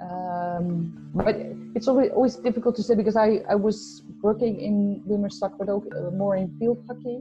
Um, 0.00 1.10
but 1.14 1.36
it's 1.74 1.88
always, 1.88 2.10
always 2.12 2.36
difficult 2.36 2.76
to 2.76 2.82
say 2.82 2.94
because 2.94 3.16
I, 3.16 3.40
I 3.50 3.54
was 3.54 4.02
working 4.22 4.60
in 4.60 5.02
women's 5.04 5.38
soccer, 5.38 5.64
but 5.64 5.68
uh, 5.70 6.10
more 6.10 6.36
in 6.36 6.56
field 6.58 6.84
hockey. 6.86 7.20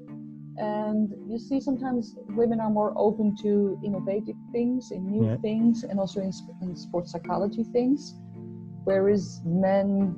And 0.57 1.11
you 1.27 1.39
see, 1.39 1.59
sometimes 1.59 2.15
women 2.29 2.59
are 2.59 2.69
more 2.69 2.93
open 2.95 3.35
to 3.41 3.79
innovative 3.83 4.35
things, 4.51 4.91
in 4.91 5.09
new 5.09 5.27
yeah. 5.27 5.37
things, 5.37 5.83
and 5.83 5.99
also 5.99 6.21
in, 6.21 6.31
in 6.61 6.75
sports 6.75 7.11
psychology 7.11 7.63
things. 7.63 8.13
Whereas 8.83 9.41
men 9.43 10.15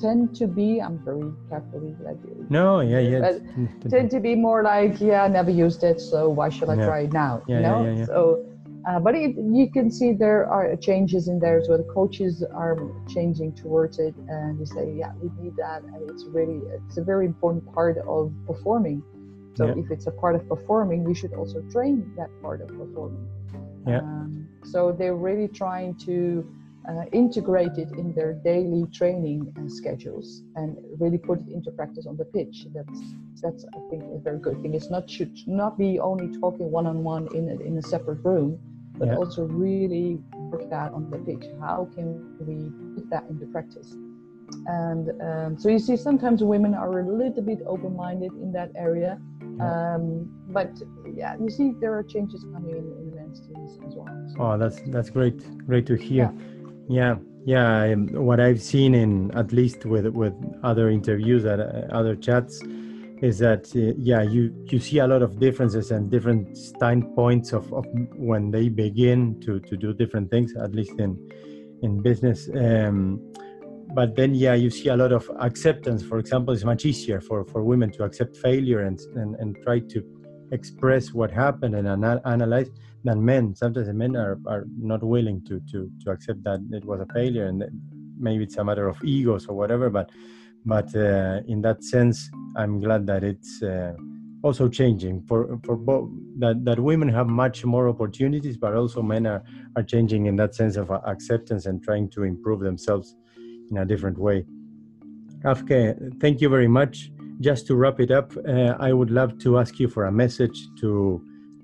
tend 0.00 0.34
to 0.36 0.46
be, 0.46 0.80
I'm 0.80 1.04
very 1.04 1.30
carefully 1.50 1.94
like 2.00 2.16
no, 2.48 2.80
yeah, 2.80 2.98
yeah, 2.98 3.20
but 3.20 3.90
tend 3.90 4.10
to 4.12 4.20
be 4.20 4.34
more 4.34 4.62
like, 4.62 5.00
yeah, 5.00 5.24
I 5.24 5.28
never 5.28 5.50
used 5.50 5.82
it, 5.84 6.00
so 6.00 6.28
why 6.28 6.48
should 6.48 6.68
I 6.68 6.76
yeah. 6.76 6.86
try 6.86 7.00
it 7.00 7.12
now? 7.12 7.42
Yeah, 7.46 7.56
you 7.56 7.62
know? 7.62 7.84
yeah, 7.84 7.92
yeah. 7.98 8.04
So 8.06 8.44
uh, 8.86 8.98
but 9.00 9.14
it, 9.14 9.34
you 9.36 9.70
can 9.70 9.90
see 9.90 10.12
there 10.12 10.46
are 10.46 10.76
changes 10.76 11.28
in 11.28 11.38
there 11.38 11.58
as 11.58 11.68
well. 11.68 11.78
The 11.78 11.84
coaches 11.84 12.44
are 12.52 12.76
changing 13.08 13.54
towards 13.54 13.98
it, 13.98 14.14
and 14.28 14.60
they 14.60 14.66
say, 14.66 14.94
"Yeah, 14.94 15.12
we 15.22 15.30
need 15.42 15.56
that," 15.56 15.82
and 15.82 16.10
it's 16.10 16.24
really 16.26 16.60
it's 16.86 16.98
a 16.98 17.02
very 17.02 17.24
important 17.24 17.64
part 17.72 17.96
of 17.98 18.32
performing. 18.46 19.02
So 19.54 19.66
yeah. 19.66 19.74
if 19.76 19.90
it's 19.90 20.06
a 20.06 20.10
part 20.10 20.34
of 20.34 20.46
performing, 20.48 21.04
we 21.04 21.14
should 21.14 21.32
also 21.32 21.62
train 21.70 22.12
that 22.16 22.28
part 22.42 22.60
of 22.60 22.68
performing. 22.68 23.26
Yeah. 23.86 24.00
Um, 24.00 24.48
so 24.64 24.92
they're 24.92 25.16
really 25.16 25.48
trying 25.48 25.94
to 26.06 26.46
uh, 26.88 27.04
integrate 27.12 27.78
it 27.78 27.90
in 27.92 28.12
their 28.14 28.34
daily 28.34 28.84
training 28.92 29.50
uh, 29.56 29.68
schedules 29.68 30.42
and 30.56 30.76
really 30.98 31.18
put 31.18 31.40
it 31.40 31.48
into 31.48 31.70
practice 31.70 32.06
on 32.06 32.18
the 32.18 32.24
pitch. 32.26 32.66
That's 32.74 33.00
that's 33.40 33.64
I 33.64 33.80
think 33.88 34.02
a 34.12 34.18
very 34.18 34.40
good 34.40 34.60
thing. 34.60 34.74
It's 34.74 34.90
not 34.90 35.08
should 35.08 35.32
not 35.46 35.78
be 35.78 35.98
only 35.98 36.38
talking 36.38 36.70
one 36.70 36.86
on 36.86 37.02
one 37.02 37.28
in 37.34 37.48
in 37.62 37.78
a 37.78 37.82
separate 37.82 38.22
room 38.22 38.60
but 38.98 39.08
yeah. 39.08 39.16
also 39.16 39.44
really 39.44 40.18
work 40.34 40.68
that 40.70 40.92
on 40.92 41.10
the 41.10 41.18
pitch. 41.18 41.44
How 41.60 41.88
can 41.94 42.36
we 42.38 42.70
put 42.94 43.10
that 43.10 43.24
into 43.28 43.46
practice? 43.46 43.94
And 44.66 45.10
um, 45.22 45.58
so 45.58 45.68
you 45.68 45.78
see, 45.78 45.96
sometimes 45.96 46.42
women 46.42 46.74
are 46.74 47.00
a 47.00 47.06
little 47.06 47.42
bit 47.42 47.60
open-minded 47.66 48.32
in 48.32 48.52
that 48.52 48.70
area, 48.76 49.18
yeah. 49.56 49.94
Um, 49.94 50.30
but 50.48 50.70
yeah, 51.14 51.36
you 51.40 51.50
see 51.50 51.74
there 51.80 51.94
are 51.94 52.02
changes 52.02 52.44
coming 52.52 52.70
in, 52.70 52.78
in 52.78 53.10
the 53.10 53.16
men's 53.16 53.40
teams 53.40 53.78
as 53.86 53.94
well. 53.94 54.26
So. 54.28 54.36
Oh, 54.40 54.58
that's 54.58 54.80
that's 54.86 55.10
great, 55.10 55.38
great 55.66 55.86
to 55.86 55.94
hear. 55.94 56.32
Yeah, 56.88 57.16
yeah. 57.44 57.88
yeah 57.90 57.94
what 57.94 58.40
I've 58.40 58.62
seen 58.62 58.94
in 58.94 59.30
at 59.32 59.52
least 59.52 59.84
with 59.84 60.06
with 60.06 60.34
other 60.62 60.90
interviews 60.90 61.44
at 61.44 61.60
uh, 61.60 61.86
other 61.90 62.16
chats 62.16 62.62
is 63.24 63.38
that 63.38 63.64
uh, 63.74 63.94
yeah 63.96 64.22
you 64.22 64.42
you 64.70 64.78
see 64.78 64.98
a 64.98 65.06
lot 65.06 65.22
of 65.22 65.40
differences 65.40 65.90
and 65.90 66.10
different 66.10 66.56
standpoints 66.56 67.52
of, 67.58 67.72
of 67.72 67.84
when 68.30 68.50
they 68.50 68.68
begin 68.68 69.40
to 69.40 69.60
to 69.60 69.76
do 69.84 69.94
different 69.94 70.30
things 70.30 70.54
at 70.56 70.74
least 70.74 70.96
in 71.04 71.12
in 71.82 72.02
business. 72.02 72.48
Um, 72.64 72.98
but 73.94 74.14
then 74.16 74.34
yeah 74.34 74.54
you 74.54 74.68
see 74.68 74.88
a 74.88 74.96
lot 74.96 75.12
of 75.12 75.24
acceptance. 75.40 76.02
For 76.02 76.18
example 76.18 76.52
it's 76.52 76.64
much 76.64 76.84
easier 76.84 77.20
for 77.20 77.46
for 77.46 77.64
women 77.64 77.90
to 77.92 78.04
accept 78.04 78.36
failure 78.36 78.80
and 78.88 78.98
and, 79.20 79.30
and 79.40 79.56
try 79.64 79.78
to 79.94 79.98
express 80.52 81.04
what 81.18 81.30
happened 81.30 81.74
and 81.74 81.88
ana- 81.88 82.20
analyze 82.26 82.70
than 83.04 83.24
men. 83.24 83.54
Sometimes 83.54 83.86
the 83.86 83.94
men 83.94 84.16
are, 84.16 84.38
are 84.46 84.64
not 84.92 85.02
willing 85.02 85.38
to 85.48 85.60
to 85.70 85.90
to 86.02 86.10
accept 86.10 86.44
that 86.44 86.60
it 86.78 86.84
was 86.84 87.00
a 87.00 87.08
failure 87.14 87.46
and 87.46 87.64
maybe 88.18 88.44
it's 88.44 88.58
a 88.58 88.64
matter 88.64 88.86
of 88.86 88.96
egos 89.02 89.46
or 89.46 89.54
whatever 89.56 89.90
but 89.90 90.08
but 90.64 90.94
uh, 90.96 91.40
in 91.46 91.60
that 91.62 91.82
sense 91.82 92.30
i'm 92.56 92.80
glad 92.80 93.06
that 93.06 93.22
it's 93.24 93.62
uh, 93.62 93.92
also 94.44 94.68
changing. 94.68 95.22
For 95.22 95.58
for 95.64 95.74
both 95.74 96.10
that, 96.38 96.64
that 96.66 96.78
women 96.78 97.08
have 97.08 97.26
much 97.26 97.64
more 97.64 97.88
opportunities 97.88 98.56
but 98.56 98.74
also 98.74 99.02
men 99.02 99.26
are, 99.26 99.42
are 99.76 99.82
changing 99.82 100.26
in 100.26 100.36
that 100.36 100.54
sense 100.54 100.76
of 100.76 100.90
acceptance 100.90 101.66
and 101.66 101.82
trying 101.82 102.10
to 102.10 102.24
improve 102.24 102.60
themselves 102.60 103.16
in 103.70 103.78
a 103.78 103.86
different 103.86 104.18
way. 104.18 104.44
Afke 105.44 105.80
thank 106.20 106.40
you 106.42 106.48
very 106.48 106.68
much. 106.68 107.10
Just 107.40 107.66
to 107.66 107.74
wrap 107.74 107.98
it 107.98 108.12
up 108.12 108.28
uh, 108.36 108.74
i 108.88 108.92
would 108.92 109.10
love 109.10 109.30
to 109.44 109.58
ask 109.58 109.80
you 109.80 109.88
for 109.88 110.04
a 110.04 110.12
message 110.12 110.58
to 110.80 110.88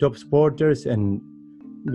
top 0.00 0.14
sporters 0.24 0.80
and 0.92 1.02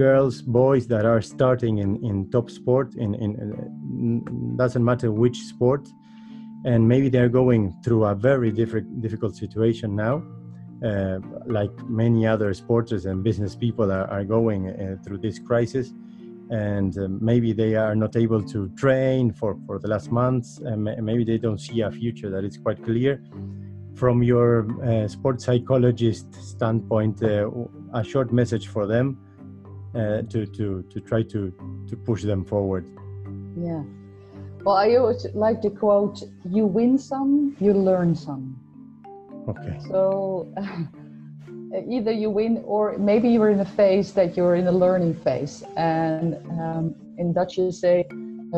girls 0.04 0.42
boys 0.42 0.88
that 0.88 1.06
are 1.06 1.22
starting 1.22 1.80
in, 1.80 1.92
in 2.08 2.32
top 2.32 2.50
sport 2.50 2.96
in, 2.96 3.14
in, 3.16 3.32
in 3.42 4.56
doesn't 4.56 4.86
matter 4.92 5.12
which 5.12 5.38
sport 5.54 5.84
and 6.66 6.88
maybe 6.88 7.08
they're 7.10 7.30
going 7.30 7.74
through 7.84 8.06
a 8.06 8.16
very 8.16 8.52
diff- 8.52 8.90
difficult 9.00 9.36
situation 9.36 9.96
now 9.96 10.22
uh, 10.84 11.20
like 11.46 11.72
many 11.88 12.28
other 12.28 12.54
sporters 12.54 13.06
and 13.06 13.24
business 13.24 13.56
people 13.56 13.92
are, 13.92 14.08
are 14.10 14.24
going 14.24 14.70
uh, 14.70 14.98
through 15.04 15.18
this 15.18 15.40
crisis. 15.40 15.94
And 16.50 16.96
uh, 16.98 17.08
maybe 17.10 17.54
they 17.54 17.76
are 17.76 17.96
not 17.96 18.16
able 18.16 18.44
to 18.44 18.70
train 18.78 19.34
for, 19.34 19.58
for 19.66 19.80
the 19.80 19.88
last 19.88 20.12
months 20.12 20.60
and 20.60 20.84
maybe 20.84 21.24
they 21.24 21.38
don't 21.38 21.60
see 21.60 21.82
a 21.82 21.92
future 21.92 22.30
that 22.30 22.44
is 22.44 22.58
quite 22.58 22.84
clear. 22.84 23.24
From 23.96 24.22
your 24.22 24.68
uh, 24.84 25.08
sports 25.08 25.46
psychologist 25.46 26.34
standpoint 26.36 27.24
uh, 27.24 27.50
a 27.94 28.04
short 28.04 28.32
message 28.34 28.68
for 28.68 28.86
them 28.86 29.18
uh, 29.96 30.22
to, 30.24 30.46
to, 30.46 30.84
to 30.90 31.00
try 31.00 31.24
to, 31.24 31.52
to 31.88 31.96
push 31.96 32.24
them 32.24 32.44
forward. 32.44 32.86
Yeah 33.58 33.82
well, 34.66 34.76
I 34.76 34.96
always 34.96 35.28
like 35.36 35.62
to 35.62 35.70
quote, 35.70 36.24
you 36.50 36.66
win 36.66 36.98
some, 36.98 37.56
you 37.60 37.72
learn 37.72 38.16
some. 38.16 38.58
Okay. 39.48 39.78
So 39.88 40.52
either 41.88 42.12
you 42.12 42.32
win 42.32 42.64
or 42.66 42.98
maybe 42.98 43.30
you're 43.30 43.52
in 43.52 43.60
a 43.60 43.66
phase 43.66 44.12
that 44.14 44.36
you're 44.36 44.56
in 44.56 44.66
a 44.66 44.72
learning 44.72 45.14
phase. 45.14 45.64
And 45.78 46.36
um, 46.60 46.96
in 47.20 47.32
Dutch, 47.32 47.60
you 47.60 47.72
say, 47.72 48.06
uh, 48.54 48.58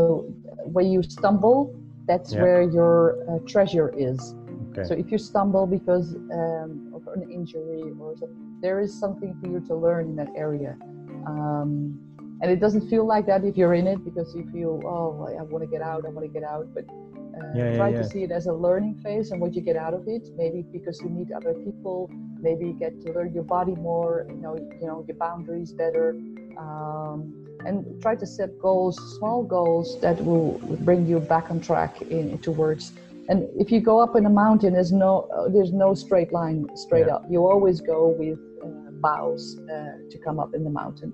when 0.71 0.87
you 0.89 1.03
stumble, 1.03 1.75
that's 2.07 2.31
yeah. 2.33 2.41
where 2.41 2.61
your 2.61 3.17
uh, 3.29 3.39
treasure 3.45 3.93
is. 3.97 4.33
Okay. 4.71 4.87
So 4.87 4.93
if 4.93 5.11
you 5.11 5.17
stumble 5.17 5.67
because 5.67 6.15
um, 6.15 6.93
of 6.95 7.05
an 7.07 7.29
injury 7.29 7.83
or 7.99 8.15
something, 8.17 8.57
there 8.61 8.79
is 8.79 8.97
something 8.97 9.35
for 9.41 9.49
you 9.49 9.59
to 9.67 9.75
learn 9.75 10.05
in 10.07 10.15
that 10.15 10.29
area. 10.37 10.77
Um, 11.25 11.99
and 12.41 12.51
it 12.51 12.59
doesn't 12.59 12.87
feel 12.89 13.05
like 13.05 13.25
that 13.25 13.43
if 13.43 13.57
you're 13.57 13.73
in 13.73 13.87
it 13.87 14.03
because 14.03 14.35
you 14.35 14.47
feel 14.51 14.79
oh 14.85 15.27
i 15.39 15.41
want 15.43 15.63
to 15.63 15.67
get 15.67 15.81
out 15.81 16.05
i 16.05 16.09
want 16.09 16.25
to 16.25 16.31
get 16.31 16.43
out. 16.43 16.67
But 16.73 16.85
uh, 16.87 17.53
yeah, 17.55 17.75
try 17.75 17.89
yeah. 17.89 17.97
to 17.97 18.03
see 18.03 18.23
it 18.23 18.31
as 18.31 18.47
a 18.47 18.53
learning 18.53 18.99
phase 19.03 19.31
and 19.31 19.39
what 19.39 19.53
you 19.53 19.61
get 19.61 19.75
out 19.75 19.93
of 19.93 20.07
it. 20.07 20.27
Maybe 20.35 20.65
because 20.71 20.99
you 21.01 21.09
meet 21.09 21.31
other 21.31 21.53
people 21.53 22.09
maybe 22.39 22.67
you 22.67 22.73
get 22.73 23.01
to 23.01 23.11
learn 23.13 23.33
your 23.33 23.43
body 23.43 23.75
more 23.75 24.25
you 24.29 24.35
know 24.35 24.55
you 24.57 24.87
know 24.87 25.03
your 25.07 25.17
boundaries 25.17 25.71
better. 25.71 26.15
Um, 26.57 27.43
and 27.65 28.01
try 28.01 28.15
to 28.15 28.25
set 28.25 28.57
goals 28.59 28.95
small 29.17 29.43
goals 29.43 29.99
that 30.01 30.23
will 30.23 30.59
bring 30.81 31.07
you 31.07 31.19
back 31.19 31.49
on 31.49 31.59
track 31.59 32.01
in, 32.03 32.37
towards. 32.39 32.93
And 33.29 33.49
if 33.59 33.71
you 33.71 33.81
go 33.81 33.99
up 33.99 34.15
in 34.15 34.25
a 34.25 34.29
mountain, 34.29 34.73
there's 34.73 34.91
no 34.91 35.27
uh, 35.35 35.49
there's 35.49 35.73
no 35.73 35.93
straight 35.93 36.31
line 36.31 36.67
straight 36.75 37.09
up. 37.09 37.25
You 37.29 37.45
always 37.45 37.81
go 37.81 38.15
with 38.17 38.39
uh, 38.63 38.91
bows 39.01 39.59
uh, 39.59 39.97
to 40.09 40.17
come 40.23 40.39
up 40.39 40.53
in 40.53 40.63
the 40.63 40.69
mountain, 40.69 41.11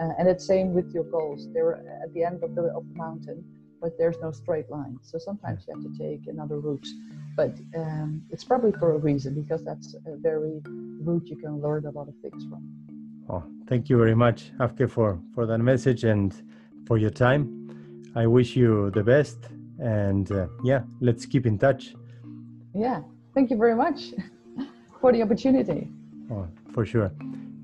uh, 0.00 0.12
and 0.18 0.28
it's 0.28 0.46
same 0.46 0.72
with 0.72 0.92
your 0.92 1.04
goals. 1.04 1.48
They're 1.52 1.76
at 2.02 2.12
the 2.14 2.24
end 2.24 2.42
of 2.42 2.54
the 2.54 2.62
of 2.62 2.88
the 2.88 2.94
mountain, 2.94 3.44
but 3.80 3.96
there's 3.98 4.16
no 4.20 4.30
straight 4.30 4.70
line. 4.70 4.98
So 5.02 5.18
sometimes 5.18 5.64
you 5.66 5.74
have 5.74 5.82
to 5.82 5.98
take 5.98 6.26
another 6.26 6.58
route, 6.58 6.86
but 7.36 7.52
um, 7.76 8.22
it's 8.30 8.44
probably 8.44 8.72
for 8.72 8.94
a 8.94 8.98
reason 8.98 9.40
because 9.40 9.64
that's 9.64 9.94
a 10.06 10.16
very 10.16 10.60
route 11.00 11.26
you 11.26 11.36
can 11.36 11.60
learn 11.60 11.86
a 11.86 11.90
lot 11.90 12.08
of 12.08 12.14
things 12.22 12.44
from. 12.48 12.62
Oh, 13.30 13.44
thank 13.66 13.88
you 13.90 13.98
very 13.98 14.14
much, 14.14 14.52
Afke, 14.58 14.90
for, 14.90 15.20
for 15.34 15.46
that 15.46 15.58
message 15.58 16.04
and 16.04 16.34
for 16.86 16.96
your 16.96 17.10
time. 17.10 17.58
I 18.14 18.26
wish 18.26 18.56
you 18.56 18.90
the 18.90 19.02
best. 19.02 19.38
And 19.78 20.30
uh, 20.32 20.48
yeah, 20.64 20.82
let's 21.00 21.26
keep 21.26 21.46
in 21.46 21.58
touch. 21.58 21.94
Yeah, 22.74 23.02
thank 23.34 23.50
you 23.50 23.56
very 23.56 23.76
much 23.76 24.12
for 25.00 25.12
the 25.12 25.22
opportunity. 25.22 25.90
Oh, 26.30 26.48
for 26.72 26.84
sure. 26.84 27.12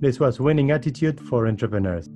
This 0.00 0.18
was 0.18 0.40
Winning 0.40 0.72
Attitude 0.72 1.20
for 1.20 1.46
Entrepreneurs. 1.46 2.08